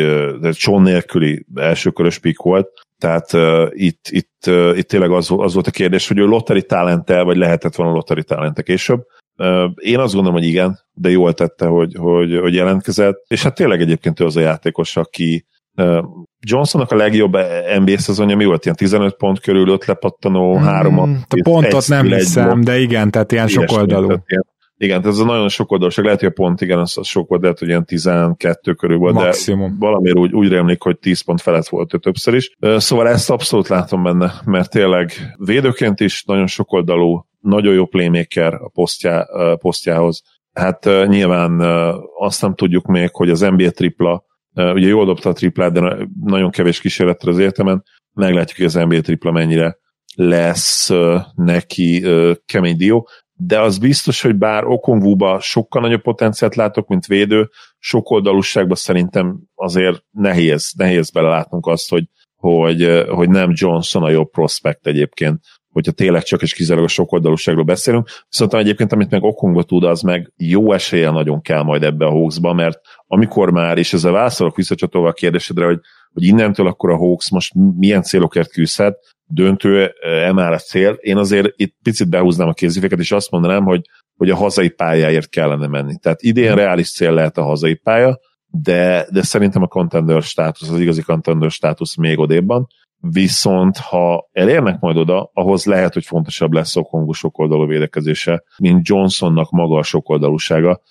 [0.52, 2.70] John nélküli elsőkörös pik volt,
[3.04, 6.64] tehát uh, itt, itt, uh, itt tényleg az, az volt a kérdés, hogy ő lottery
[6.64, 9.02] talenttel, vagy lehetett volna lottery talente később.
[9.38, 13.56] Uh, én azt gondolom, hogy igen, de jól tette, hogy, hogy, hogy jelentkezett, és hát
[13.56, 15.46] tényleg egyébként ő az a játékos, aki
[15.76, 16.04] uh,
[16.40, 17.38] Johnsonnak a legjobb
[17.80, 18.64] NBA szezonja mi volt?
[18.64, 23.32] Ilyen 15 pont körül, 5 lepattanó, 3 mm, A pontot nem hiszem, de igen, tehát
[23.32, 24.08] ilyen sok oldalú.
[24.08, 24.46] Ilyen
[24.78, 27.42] igen, ez a nagyon sok oldalúság, lehet, hogy a pont, igen, az, az sok volt,
[27.42, 29.70] lehet, hogy ilyen 12 körül volt, Maximum.
[29.70, 32.56] de valamiért úgy, úgy rémlik, hogy 10 pont felett volt ő többször is.
[32.60, 38.54] Szóval ezt abszolút látom benne, mert tényleg védőként is nagyon sok oldalú, nagyon jó playmaker
[38.54, 39.26] a posztjá,
[39.60, 40.22] posztjához.
[40.54, 41.60] Hát nyilván
[42.20, 46.50] azt nem tudjuk még, hogy az NBA tripla, ugye jól dobta a triplát, de nagyon
[46.50, 49.78] kevés kísérletre az értemen, meglátjuk, hogy az NBA tripla mennyire
[50.16, 50.92] lesz
[51.36, 52.06] neki
[52.46, 53.08] kemény dió
[53.46, 59.40] de az biztos, hogy bár Okongwuba sokkal nagyobb potenciált látok, mint védő, sok oldalúságban szerintem
[59.56, 62.04] azért nehéz, nehéz belelátnunk azt, hogy,
[62.36, 65.40] hogy, hogy nem Johnson a jobb prospekt egyébként,
[65.70, 68.10] hogyha tényleg csak és kizárólag a sok oldalúságról beszélünk.
[68.30, 72.12] Viszont egyébként, amit meg Okongba tud, az meg jó esélye nagyon kell majd ebbe a
[72.12, 75.80] Hawksba, mert amikor már, és ezzel válaszolok visszacsatolva a kérdésedre, hogy,
[76.14, 80.98] hogy innentől akkor a Hawks most milyen célokért küzdhet, döntő e már a cél.
[81.00, 83.82] Én azért itt picit behúznám a kéziféket, és azt mondanám, hogy,
[84.18, 85.98] hogy a hazai pályáért kellene menni.
[85.98, 86.60] Tehát idén mhm.
[86.60, 91.52] reális cél lehet a hazai pálya, de, de szerintem a contender státusz, az igazi contender
[91.52, 92.68] státusz még odébban.
[93.00, 99.52] Viszont ha elérnek majd oda, ahhoz lehet, hogy fontosabb lesz Okongu sokoldalú védekezése, mint Johnsonnak
[99.52, 100.82] maga a sokoldalúsága.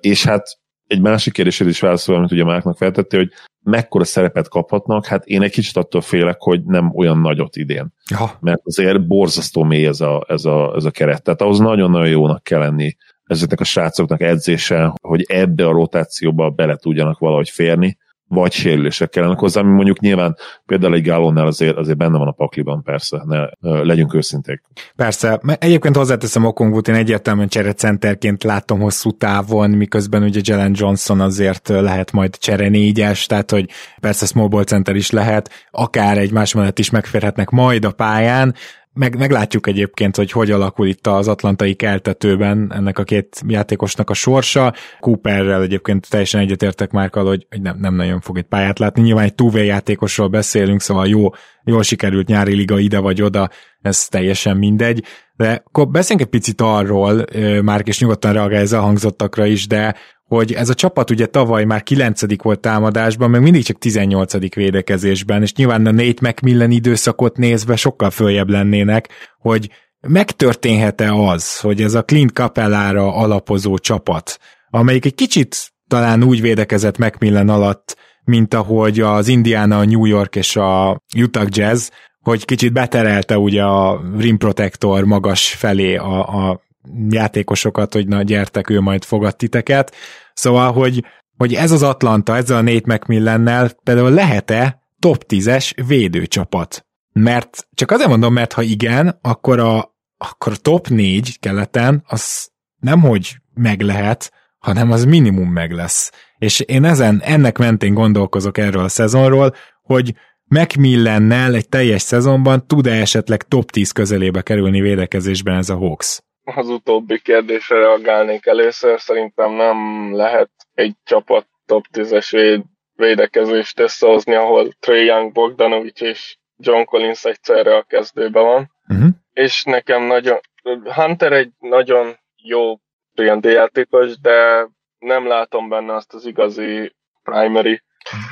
[0.00, 3.28] És hát egy másik kérdésed is válaszol, amit ugye Márknak feltette, hogy
[3.64, 7.92] mekkora szerepet kaphatnak, hát én egy kicsit attól félek, hogy nem olyan nagyot idén.
[8.10, 8.30] Ja.
[8.40, 11.22] Mert azért borzasztó mély ez a, ez, a, ez a keret.
[11.22, 16.76] Tehát ahhoz nagyon-nagyon jónak kell lenni ezeknek a srácoknak edzése, hogy ebbe a rotációba bele
[16.76, 17.96] tudjanak valahogy férni,
[18.34, 22.32] vagy sérülések kellenek hozzá, ami mondjuk nyilván például egy Gálonnál azért, azért benne van a
[22.32, 23.46] pakliban, persze, ne,
[23.82, 24.62] legyünk őszinték.
[24.96, 31.68] Persze, egyébként hozzáteszem Okongwut, én egyértelműen cserecenterként látom hosszú távon, miközben ugye Jalen Johnson azért
[31.68, 33.70] lehet majd csere négyes, tehát hogy
[34.00, 38.54] persze small ball center is lehet, akár egy más mellett is megférhetnek majd a pályán,
[38.94, 44.14] meg, meglátjuk egyébként, hogy hogy alakul itt az atlantai keltetőben ennek a két játékosnak a
[44.14, 44.74] sorsa.
[45.00, 49.02] Cooperrel egyébként teljesen egyetértek már, hogy, hogy nem, nem nagyon fog itt pályát látni.
[49.02, 51.28] Nyilván egy two játékosról beszélünk, szóval jó,
[51.64, 53.50] jól sikerült nyári liga ide vagy oda,
[53.82, 55.04] ez teljesen mindegy.
[55.36, 57.24] De akkor beszéljünk egy picit arról,
[57.62, 59.94] már és nyugodtan reagálj az elhangzottakra is, de
[60.28, 62.42] hogy ez a csapat ugye tavaly már 9.
[62.42, 64.54] volt támadásban, meg mindig csak 18.
[64.54, 69.08] védekezésben, és nyilván a Nate McMillan időszakot nézve sokkal följebb lennének,
[69.38, 69.70] hogy
[70.00, 74.38] megtörténhet-e az, hogy ez a Clint Capellára alapozó csapat,
[74.70, 80.36] amelyik egy kicsit talán úgy védekezett McMillan alatt, mint ahogy az Indiana, a New York
[80.36, 81.88] és a Utah Jazz,
[82.20, 86.62] hogy kicsit beterelte ugye a rim protector magas felé a, a
[87.08, 89.94] játékosokat, hogy na gyertek, ő majd fogad titeket.
[90.34, 91.04] Szóval, hogy,
[91.36, 96.86] hogy ez az Atlanta, ezzel a Nate McMillannel például lehet-e top 10-es védőcsapat.
[97.12, 102.50] Mert csak azért mondom, mert ha igen, akkor a, akkor a top 4 keleten az
[102.80, 106.12] nem hogy meg lehet, hanem az minimum meg lesz.
[106.38, 110.14] És én ezen, ennek mentén gondolkozok erről a szezonról, hogy
[110.44, 116.22] Macmillannel egy teljes szezonban tud-e esetleg top 10 közelébe kerülni védekezésben ez a Hawks?
[116.44, 119.00] Az utóbbi kérdésre reagálnék először.
[119.00, 122.62] Szerintem nem lehet egy csapat top 10-es véd,
[122.94, 128.70] védekezést összehozni, ahol Trey Young, Bogdanovic és John Collins egyszerre a kezdőben van.
[128.88, 129.08] Uh-huh.
[129.32, 130.40] És nekem nagyon...
[130.84, 132.74] Hunter egy nagyon jó
[133.14, 134.68] D játékos, de
[134.98, 137.82] nem látom benne azt az igazi primary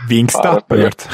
[0.09, 1.07] Wingstopper-t?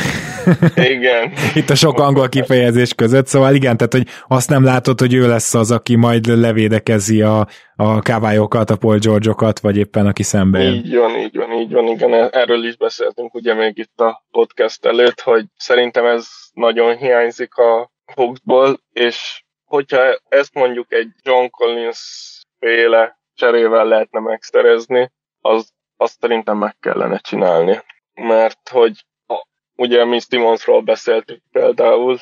[0.74, 1.32] Igen.
[1.54, 5.28] Itt a sok angol kifejezés között, szóval igen, tehát hogy azt nem látod, hogy ő
[5.28, 7.46] lesz az, aki majd levédekezi a,
[7.76, 10.74] a kávályokat, a Paul George-okat, vagy éppen aki szembe jön.
[10.74, 14.84] Így van, így van, így van, igen, erről is beszéltünk ugye még itt a podcast
[14.84, 22.00] előtt, hogy szerintem ez nagyon hiányzik a Hawksból, és hogyha ezt mondjuk egy John Collins
[22.58, 27.78] féle cserével lehetne megszerezni, az, azt szerintem meg kellene csinálni
[28.18, 29.04] mert hogy
[29.78, 32.18] ugye mi Simonsról beszéltük például,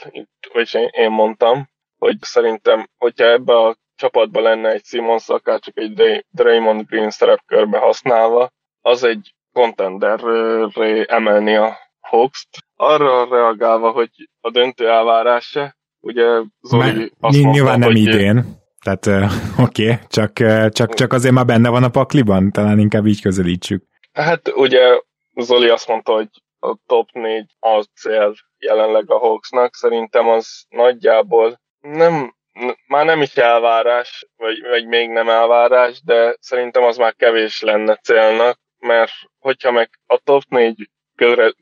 [0.52, 6.24] vagy én mondtam, hogy szerintem, hogyha ebbe a csapatban lenne egy Simons, akár csak egy
[6.30, 8.50] Draymond Green szerepkörbe használva,
[8.80, 12.48] az egy contenderre emelni a Hawks-t.
[12.74, 16.26] Arra reagálva, hogy a döntő elvárása, ugye
[16.60, 18.44] Zoli azt mondta, Nyilván nem hogy idén.
[18.84, 19.06] Tehát
[19.66, 20.32] oké, okay, csak,
[20.72, 23.84] csak, csak azért már benne van a pakliban, talán inkább így közelítsük.
[24.12, 25.00] Hát ugye
[25.34, 26.28] Zoli azt mondta, hogy
[26.66, 29.74] a top 4 az cél jelenleg a Hawksnak.
[29.74, 32.34] Szerintem az nagyjából nem,
[32.86, 37.96] már nem is elvárás, vagy, vagy még nem elvárás, de szerintem az már kevés lenne
[37.96, 40.90] célnak, mert hogyha meg a top 4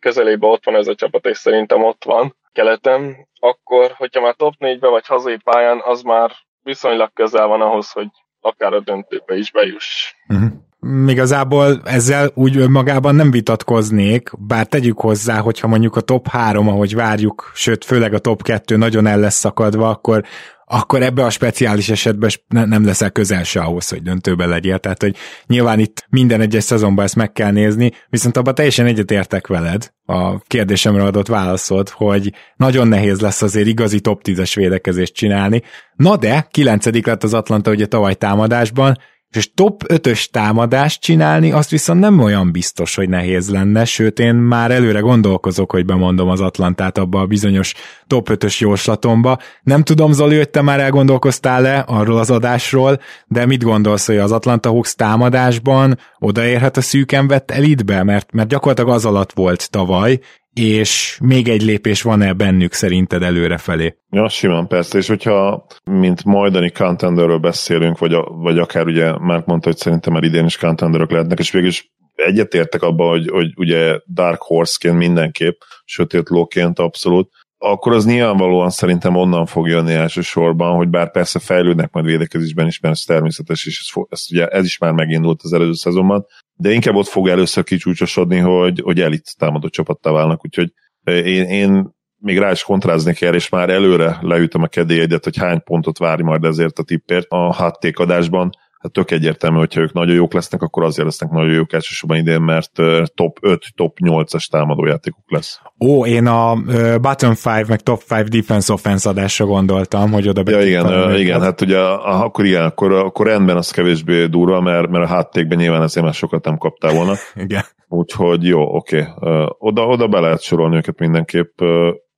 [0.00, 4.54] közelében ott van ez a csapat, és szerintem ott van keleten, akkor, hogyha már top
[4.58, 6.32] 4-be vagy hazai pályán, az már
[6.62, 8.08] viszonylag közel van ahhoz, hogy
[8.40, 10.14] akár a döntőbe is bejuss.
[10.28, 10.63] Uh-huh
[11.06, 16.94] igazából ezzel úgy önmagában nem vitatkoznék, bár tegyük hozzá, hogyha mondjuk a top 3, ahogy
[16.94, 20.24] várjuk, sőt, főleg a top 2 nagyon el lesz szakadva, akkor
[20.66, 24.78] akkor ebbe a speciális esetben nem leszel közel se ahhoz, hogy döntőben legyél.
[24.78, 25.16] Tehát, hogy
[25.46, 30.38] nyilván itt minden egyes szezonban ezt meg kell nézni, viszont abban teljesen egyetértek veled a
[30.38, 35.62] kérdésemre adott válaszod, hogy nagyon nehéz lesz azért igazi top 10-es védekezést csinálni.
[35.96, 38.98] Na de, kilencedik lett az Atlanta ugye tavaly támadásban,
[39.36, 44.34] és top 5-ös támadást csinálni, azt viszont nem olyan biztos, hogy nehéz lenne, sőt én
[44.34, 47.74] már előre gondolkozok, hogy bemondom az Atlantát abba a bizonyos
[48.06, 49.38] top 5-ös jóslatomba.
[49.62, 54.32] Nem tudom, Zoli, hogy te már elgondolkoztál-e arról az adásról, de mit gondolsz, hogy az
[54.32, 58.02] Atlanta Hawks támadásban odaérhet a szűken vett elitbe?
[58.02, 60.20] Mert, mert gyakorlatilag az alatt volt tavaly,
[60.54, 63.96] és még egy lépés van-e bennük szerinted előrefelé?
[64.10, 69.42] Ja, simán persze, és hogyha mint majdani contenderről beszélünk, vagy, a, vagy akár ugye már
[69.46, 73.52] mondta, hogy szerintem már idén is contenderök lehetnek, és végül is egyetértek abban, hogy, hogy
[73.56, 80.76] ugye Dark Horse-ként mindenképp, sötét lóként abszolút, akkor az nyilvánvalóan szerintem onnan fog jönni elsősorban,
[80.76, 84.64] hogy bár persze fejlődnek majd védekezésben is, mert ez természetes, és ez, ez, ugye, ez
[84.64, 86.26] is már megindult az előző szezonban,
[86.56, 90.72] de inkább ott fog először kicsúcsosodni, hogy, hogy elit támadó csapattá válnak, úgyhogy
[91.04, 95.62] én, én még rá is kontráznék erre, és már előre leütöm a kedélyegyet, hogy hány
[95.62, 98.50] pontot várj majd ezért a tippért a hattékadásban
[98.84, 102.40] hát tök egyértelmű, hogyha ők nagyon jók lesznek, akkor azért lesznek nagyon jók elsősorban idén,
[102.40, 102.70] mert
[103.14, 105.60] top 5, top 8-as támadójátékuk lesz.
[105.80, 106.54] Ó, én a
[107.00, 111.60] bottom 5 meg top 5 defense offense adásra gondoltam, hogy oda Ja, igen, igen, hát
[111.60, 116.04] ugye akkor igen, akkor, akkor rendben az kevésbé durva, mert, mert a háttékben nyilván ezért
[116.04, 117.12] már sokat nem kaptál volna.
[117.44, 117.62] igen.
[117.88, 119.06] Úgyhogy jó, oké.
[119.14, 119.46] Okay.
[119.58, 121.60] Oda, oda be lehet sorolni őket mindenképp.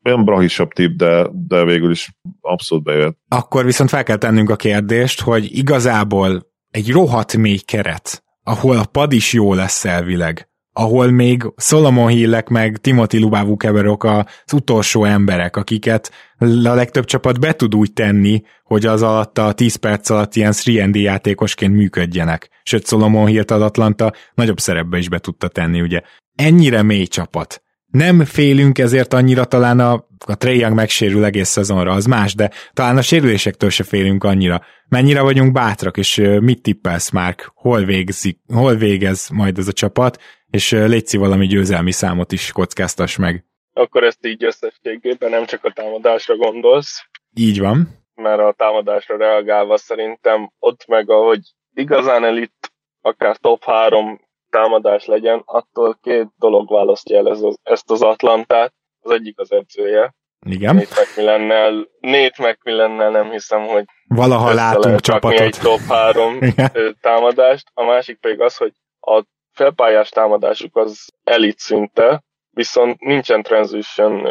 [0.05, 3.19] Olyan brahisabb tip, de, de végül is abszolút bejött.
[3.29, 8.85] Akkor viszont fel kell tennünk a kérdést, hogy igazából egy rohadt mély keret, ahol a
[8.85, 15.05] pad is jó lesz elvileg, ahol még Solomon Hillek meg Timothy Lubávú keverok az utolsó
[15.05, 20.11] emberek, akiket a legtöbb csapat be tud úgy tenni, hogy az alatt a 10 perc
[20.11, 22.49] alatt ilyen 3 játékosként működjenek.
[22.63, 26.01] Sőt, Solomon Hillt az Atlanta nagyobb szerepbe is be tudta tenni, ugye.
[26.35, 29.93] Ennyire mély csapat nem félünk ezért annyira talán a,
[30.27, 34.61] a Trae Young megsérül egész szezonra, az más, de talán a sérülésektől se félünk annyira.
[34.89, 37.53] Mennyire vagyunk bátrak, és mit tippelsz, Mark?
[37.55, 43.17] Hol, végzik, hol végez majd ez a csapat, és létszi valami győzelmi számot is kockáztas
[43.17, 43.45] meg.
[43.73, 47.07] Akkor ezt így összességében nem csak a támadásra gondolsz.
[47.35, 47.89] Így van.
[48.15, 51.41] Mert a támadásra reagálva szerintem ott meg, ahogy
[51.75, 54.21] igazán elit, akár top 3
[54.57, 59.53] támadás legyen, attól két dolog választja el ez az, ezt az Atlantát, az egyik az
[59.53, 60.15] edzője.
[60.47, 60.75] Igen.
[60.75, 65.41] Nate McMillannel, Nate McMillannel nem hiszem, hogy Valaha látunk csapatot.
[65.41, 66.39] egy top 3
[67.01, 67.71] támadást.
[67.75, 74.29] A másik pedig az, hogy a felpályás támadásuk az elit szinte, viszont nincsen transition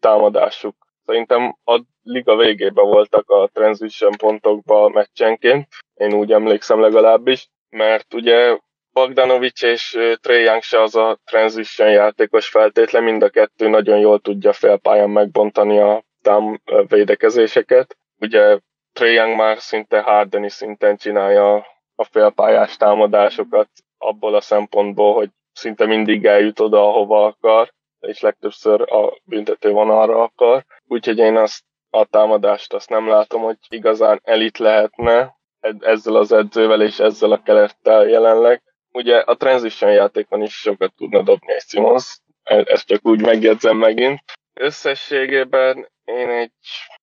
[0.00, 0.74] támadásuk.
[1.04, 8.58] Szerintem a liga végében voltak a transition pontokba meccsenként, én úgy emlékszem legalábbis, mert ugye
[8.98, 14.18] Bogdanovics és Trey Young se az a transition játékos feltétlen, mind a kettő nagyon jól
[14.20, 17.96] tudja felpályán megbontani a tám védekezéseket.
[18.20, 18.58] Ugye
[18.92, 21.54] Trey Young már szinte Hardeni szinten csinálja
[21.94, 23.68] a félpályás támadásokat
[23.98, 30.22] abból a szempontból, hogy szinte mindig eljut oda, ahova akar, és legtöbbször a büntető vonalra
[30.22, 30.64] akar.
[30.86, 35.36] Úgyhogy én azt a támadást azt nem látom, hogy igazán elit lehetne
[35.80, 38.62] ezzel az edzővel és ezzel a kelettel jelenleg.
[38.98, 43.76] Ugye a transition játékon is sokat tudna dobni egy Simons, e- ezt csak úgy megjegyzem
[43.76, 44.20] megint.
[44.54, 46.52] Összességében én egy,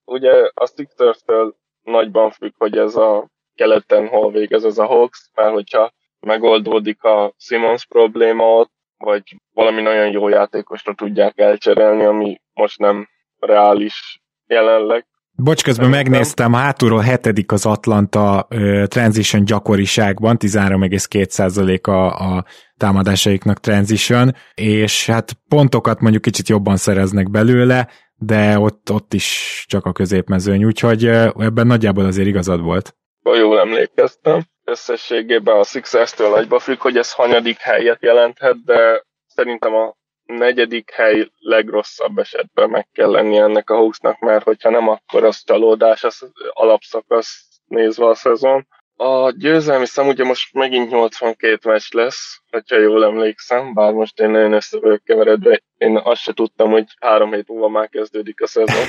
[0.05, 5.51] ugye a Sixers-től nagyban függ, hogy ez a keleten hol végez ez a Hawks, mert
[5.53, 9.23] hogyha megoldódik a Simons probléma ott, vagy
[9.53, 15.05] valami nagyon jó játékosra tudják elcserélni, ami most nem reális jelenleg.
[15.38, 16.11] Bocs, közben Szerintem.
[16.11, 22.45] megnéztem, hátulról hetedik az Atlanta uh, transition gyakoriságban, 13,2% a, a
[22.77, 29.86] támadásaiknak transition, és hát pontokat mondjuk kicsit jobban szereznek belőle, de ott, ott is csak
[29.86, 32.95] a középmezőny, úgyhogy ebben nagyjából azért igazad volt.
[33.23, 39.73] Ha jól emlékeztem, összességében a Sixers-től nagyba függ, hogy ez hanyadik helyet jelenthet, de szerintem
[39.73, 39.95] a
[40.26, 45.43] negyedik hely legrosszabb esetben meg kell lenni ennek a Hawksnak, mert hogyha nem, akkor az
[45.43, 48.67] csalódás, az alapszakasz nézve a szezon.
[48.97, 54.29] A győzelmi szám ugye most megint 82 meccs lesz, ha jól emlékszem, bár most én
[54.29, 58.47] nagyon össze vagyok keveredve, én azt se tudtam, hogy három hét múlva már kezdődik a
[58.47, 58.85] szezon.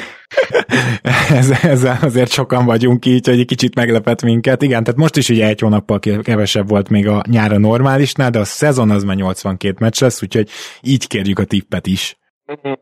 [1.72, 4.62] Ezzel azért sokan vagyunk így, hogy egy kicsit meglepett minket.
[4.62, 8.44] Igen, tehát most is ugye egy hónappal kevesebb volt még a nyára normálisnál, de a
[8.44, 10.48] szezon az már 82 meccs lesz, úgyhogy
[10.82, 12.16] így kérjük a tippet is.
[12.44, 12.72] Mhm.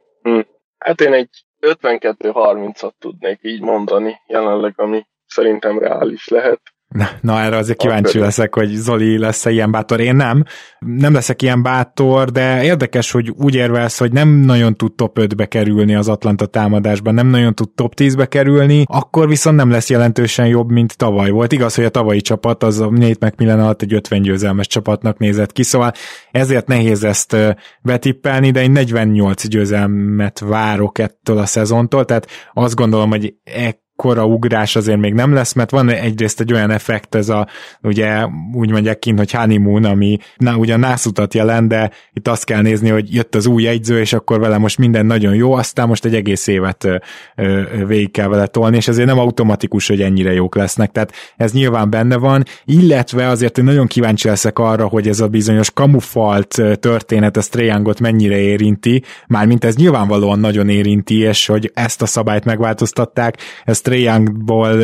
[0.79, 6.74] Hát én egy 52-30-at tudnék így mondani jelenleg, ami szerintem reális lehet.
[6.95, 10.01] Na, na erre azért kíváncsi leszek, hogy Zoli lesz-e ilyen bátor.
[10.01, 10.45] Én nem.
[10.79, 15.47] Nem leszek ilyen bátor, de érdekes, hogy úgy érvelsz, hogy nem nagyon tud top 5-be
[15.47, 20.47] kerülni az Atlanta támadásban, nem nagyon tud top 10-be kerülni, akkor viszont nem lesz jelentősen
[20.47, 21.53] jobb, mint tavaly volt.
[21.53, 25.53] Igaz, hogy a tavalyi csapat az a Nate McMillan alatt egy 50 győzelmes csapatnak nézett
[25.53, 25.93] ki, szóval
[26.31, 27.37] ezért nehéz ezt
[27.83, 34.27] betippelni, de én 48 győzelmet várok ettől a szezontól, tehát azt gondolom, hogy e kora
[34.27, 37.47] ugrás azért még nem lesz, mert van egyrészt egy olyan effekt, ez a,
[37.83, 42.63] ugye úgy mondják kint, hogy honeymoon, ami na, ugyan nászutat jelent, de itt azt kell
[42.63, 46.05] nézni, hogy jött az új egyző, és akkor vele most minden nagyon jó, aztán most
[46.05, 46.97] egy egész évet ö,
[47.37, 51.53] ö, végig kell vele tolni, és ezért nem automatikus, hogy ennyire jók lesznek, tehát ez
[51.53, 56.63] nyilván benne van, illetve azért hogy nagyon kíváncsi leszek arra, hogy ez a bizonyos kamufalt
[56.81, 62.45] történet, ez Triangot mennyire érinti, mármint ez nyilvánvalóan nagyon érinti, és hogy ezt a szabályt
[62.45, 64.82] megváltoztatták, ez Trae Youngból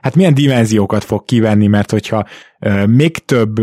[0.00, 2.26] hát milyen dimenziókat fog kivenni, mert hogyha
[2.86, 3.58] még több,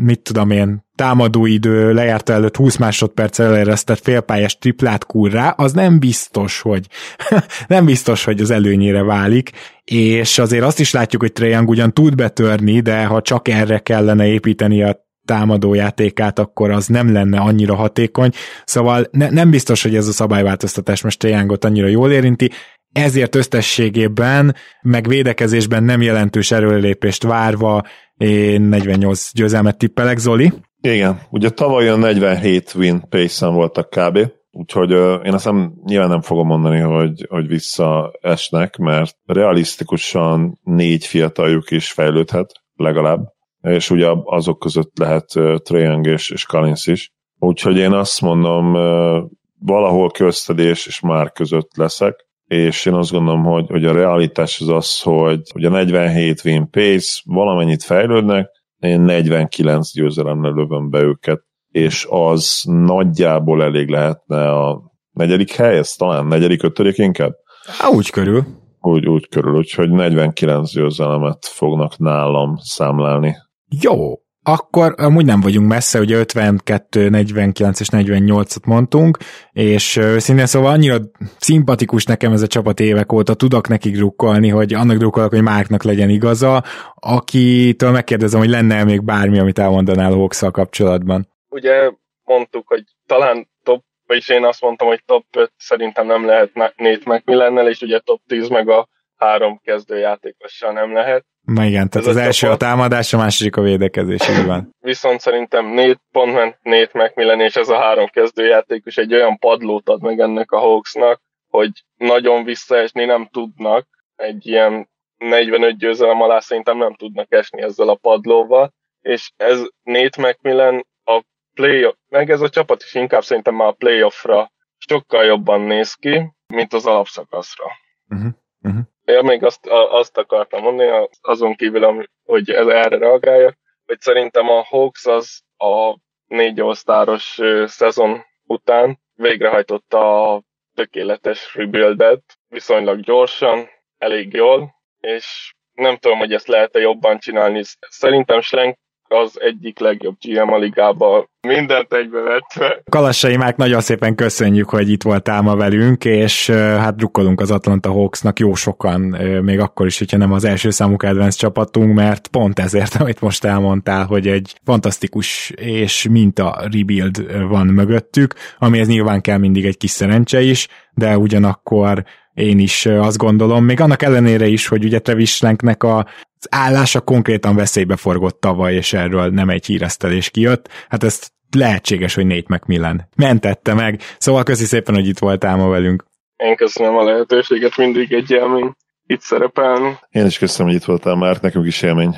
[0.00, 6.60] mit tudom én, támadóidő lejárta előtt 20 másodperc eleresztett félpályás triplát kurrá, az nem biztos,
[6.60, 6.86] hogy
[7.68, 9.50] nem biztos, hogy az előnyére válik,
[9.84, 14.26] és azért azt is látjuk, hogy Young ugyan tud betörni, de ha csak erre kellene
[14.26, 18.30] építeni a támadójátékát, akkor az nem lenne annyira hatékony.
[18.64, 22.50] Szóval ne, nem biztos, hogy ez a szabályváltoztatás most Triangot annyira jól érinti
[22.96, 27.82] ezért összességében, meg védekezésben nem jelentős erőlépést várva,
[28.16, 30.52] én 48 győzelmet tippelek, Zoli.
[30.80, 34.18] Igen, ugye tavaly a 47 win pace voltak kb.
[34.50, 41.06] Úgyhogy uh, én azt nem, nyilván nem fogom mondani, hogy, hogy visszaesnek, mert realisztikusan négy
[41.06, 43.20] fiataljuk is fejlődhet, legalább,
[43.60, 45.26] és ugye azok között lehet
[45.62, 47.12] Trae és, és Collins is.
[47.38, 53.42] Úgyhogy én azt mondom, uh, valahol köztedés és már között leszek, és én azt gondolom,
[53.42, 59.92] hogy, hogy a realitás az az, hogy, a 47 win pace valamennyit fejlődnek, én 49
[59.92, 66.62] győzelemre lövöm be őket, és az nagyjából elég lehetne a negyedik hely, ez talán negyedik,
[66.62, 67.32] ötödik inkább?
[67.78, 68.44] Há, úgy körül.
[68.80, 73.36] Úgy, úgy körül, úgyhogy 49 győzelemet fognak nálam számlálni.
[73.80, 74.12] Jó,
[74.48, 79.18] akkor amúgy nem vagyunk messze, ugye 52, 49 és 48-at mondtunk,
[79.52, 80.96] és szintén szóval annyira
[81.38, 85.82] szimpatikus nekem ez a csapat évek óta, tudok nekik drukkolni, hogy annak drukkolok, hogy Márknak
[85.82, 91.28] legyen igaza, akitől megkérdezem, hogy lenne még bármi, amit elmondanál Hawks kapcsolatban.
[91.48, 91.90] Ugye
[92.24, 97.00] mondtuk, hogy talán top vagyis én azt mondtam, hogy top 5 szerintem nem lehet Nate
[97.04, 101.24] McMillannel, és ugye top 10 meg a három kezdőjátékossal nem lehet.
[101.46, 104.74] Ma igen, tehát Ez az első a támadás, a második a védekezés, így van.
[104.80, 109.88] Viszont szerintem négy pont ment Nate McMillan, és ez a három kezdőjátékos egy olyan padlót
[109.88, 113.86] ad meg ennek a Hawksnak, hogy nagyon visszaesni nem tudnak,
[114.16, 120.28] egy ilyen 45 győzelem alá szerintem nem tudnak esni ezzel a padlóval, és ez Nate
[120.28, 121.24] McMillan a
[121.54, 126.32] play meg ez a csapat is inkább szerintem már a playoffra sokkal jobban néz ki,
[126.46, 127.64] mint az alapszakaszra.
[128.08, 128.32] Uh-huh.
[128.62, 128.82] Uh-huh.
[129.06, 134.62] Én még azt, azt akartam mondani, azon kívül, hogy ez erre reagáljak, hogy szerintem a
[134.62, 140.42] Hawks az a négy osztáros szezon után végrehajtotta a
[140.74, 147.62] tökéletes rebuildet, viszonylag gyorsan, elég jól, és nem tudom, hogy ezt lehet-e jobban csinálni.
[147.88, 148.76] Szerintem Schlenk
[149.08, 152.82] az egyik legjobb GM a ligában, mindent egybevetve.
[152.90, 157.90] Kalassai Mák, nagyon szépen köszönjük, hogy itt voltál ma velünk, és hát drukkolunk az Atlanta
[157.90, 159.00] Hawksnak jó sokan,
[159.42, 163.44] még akkor is, hogyha nem az első számú kedvenc csapatunk, mert pont ezért, amit most
[163.44, 169.90] elmondtál, hogy egy fantasztikus és minta rebuild van mögöttük, amihez nyilván kell mindig egy kis
[169.90, 175.34] szerencse is, de ugyanakkor én is azt gondolom, még annak ellenére is, hogy ugye Travis
[175.34, 176.06] Slanknek a
[176.38, 180.68] az állása konkrétan veszélybe forgott tavaly, és erről nem egy híresztelés kijött.
[180.88, 184.00] Hát ezt lehetséges, hogy Nate McMillan mentette meg.
[184.18, 186.04] Szóval köszi szépen, hogy itt voltál ma velünk.
[186.36, 188.72] Én köszönöm a lehetőséget, mindig egy élmény
[189.06, 189.98] itt szerepelni.
[190.10, 192.16] Én is köszönöm, hogy itt voltál már, nekünk is élmény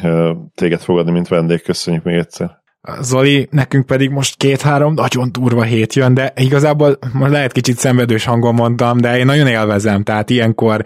[0.55, 2.59] téged fogadni, mint vendég, köszönjük még egyszer.
[3.01, 8.25] Zoli, nekünk pedig most két-három nagyon durva hét jön, de igazából most lehet kicsit szenvedős
[8.25, 10.85] hangon mondtam, de én nagyon élvezem, tehát ilyenkor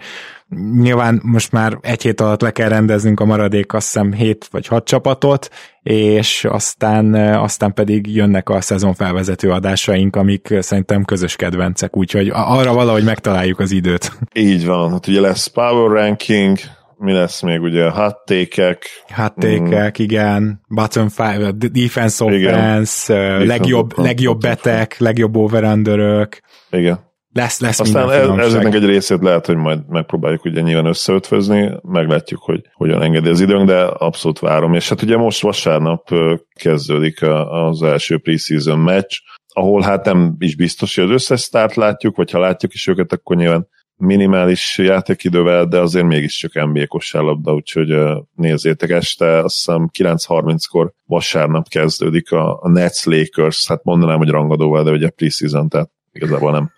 [0.81, 4.67] nyilván most már egy hét alatt le kell rendeznünk a maradék azt hiszem 7 vagy
[4.67, 5.49] 6 csapatot,
[5.83, 12.73] és aztán, aztán pedig jönnek a szezon felvezető adásaink, amik szerintem közös kedvencek, úgyhogy arra
[12.73, 14.11] valahogy megtaláljuk az időt.
[14.33, 16.57] Így van, hát ugye lesz Power Ranking,
[17.03, 18.85] mi lesz még ugye hattékek.
[19.07, 20.03] Hattékek, mm.
[20.03, 20.61] igen.
[20.67, 23.45] Bottom five, defense offense, igen.
[23.47, 26.39] legjobb, defense legjobb betek, legjobb overunderök.
[26.69, 27.11] Igen.
[27.33, 32.41] Lesz, lesz Aztán ez, ezeknek egy részét lehet, hogy majd megpróbáljuk ugye nyilván összeötvözni, meglátjuk,
[32.41, 34.73] hogy hogyan engedi az időnk, de abszolút várom.
[34.73, 36.09] És hát ugye most vasárnap
[36.55, 42.15] kezdődik az első preseason meccs, ahol hát nem is biztos, hogy az összes sztárt látjuk,
[42.15, 43.67] vagy ha látjuk is őket, akkor nyilván
[44.03, 47.95] minimális játékidővel, de azért mégiscsak NBA kosárlabda, úgyhogy
[48.35, 54.83] nézzétek este, azt hiszem 9.30-kor vasárnap kezdődik a, a Nets Lakers, hát mondanám, hogy rangadóval,
[54.83, 56.71] de ugye preseason, tehát igazából nem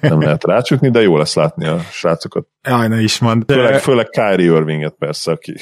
[0.00, 2.46] nem lehet rácsukni, de jó lesz látni a srácokat.
[2.68, 3.44] Jaj, ne is mond.
[3.46, 5.54] Főleg, főleg Kyrie Irvinget persze, aki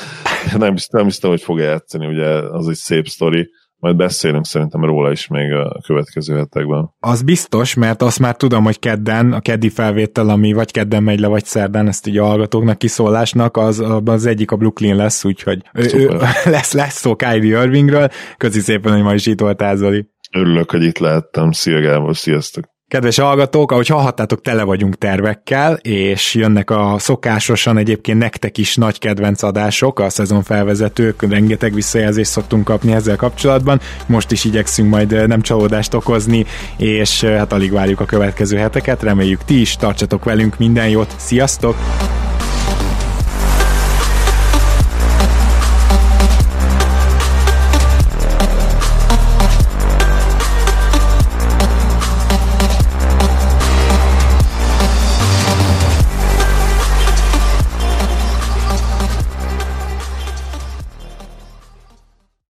[0.58, 3.50] nem, hiszem, nem hiszem, hogy fog játszani, ugye az egy szép sztori
[3.84, 6.90] majd beszélünk szerintem róla is még a következő hetekben.
[7.00, 11.20] Az biztos, mert azt már tudom, hogy kedden, a keddi felvétel, ami vagy kedden megy
[11.20, 15.62] le, vagy szerdán, ezt így a hallgatóknak, kiszólásnak, az, az egyik a Brooklyn lesz, úgyhogy
[15.72, 16.08] ő, ő,
[16.56, 18.08] lesz, lesz szó Kyrie Irvingről.
[18.36, 20.08] Köszi szépen, hogy ma is itt voltál, Zoli.
[20.32, 21.52] Örülök, hogy itt lehettem.
[21.52, 22.73] Szia Gábor, sziasztok!
[22.94, 28.98] Kedves hallgatók, ahogy hallhattátok, tele vagyunk tervekkel, és jönnek a szokásosan egyébként nektek is nagy
[28.98, 35.12] kedvenc adások, a szezon felvezetők, rengeteg visszajelzést szoktunk kapni ezzel kapcsolatban, most is igyekszünk majd
[35.12, 36.44] eh, nem csalódást okozni,
[36.76, 41.14] és eh, hát alig várjuk a következő heteket, reméljük ti is, tartsatok velünk, minden jót,
[41.16, 41.76] sziasztok!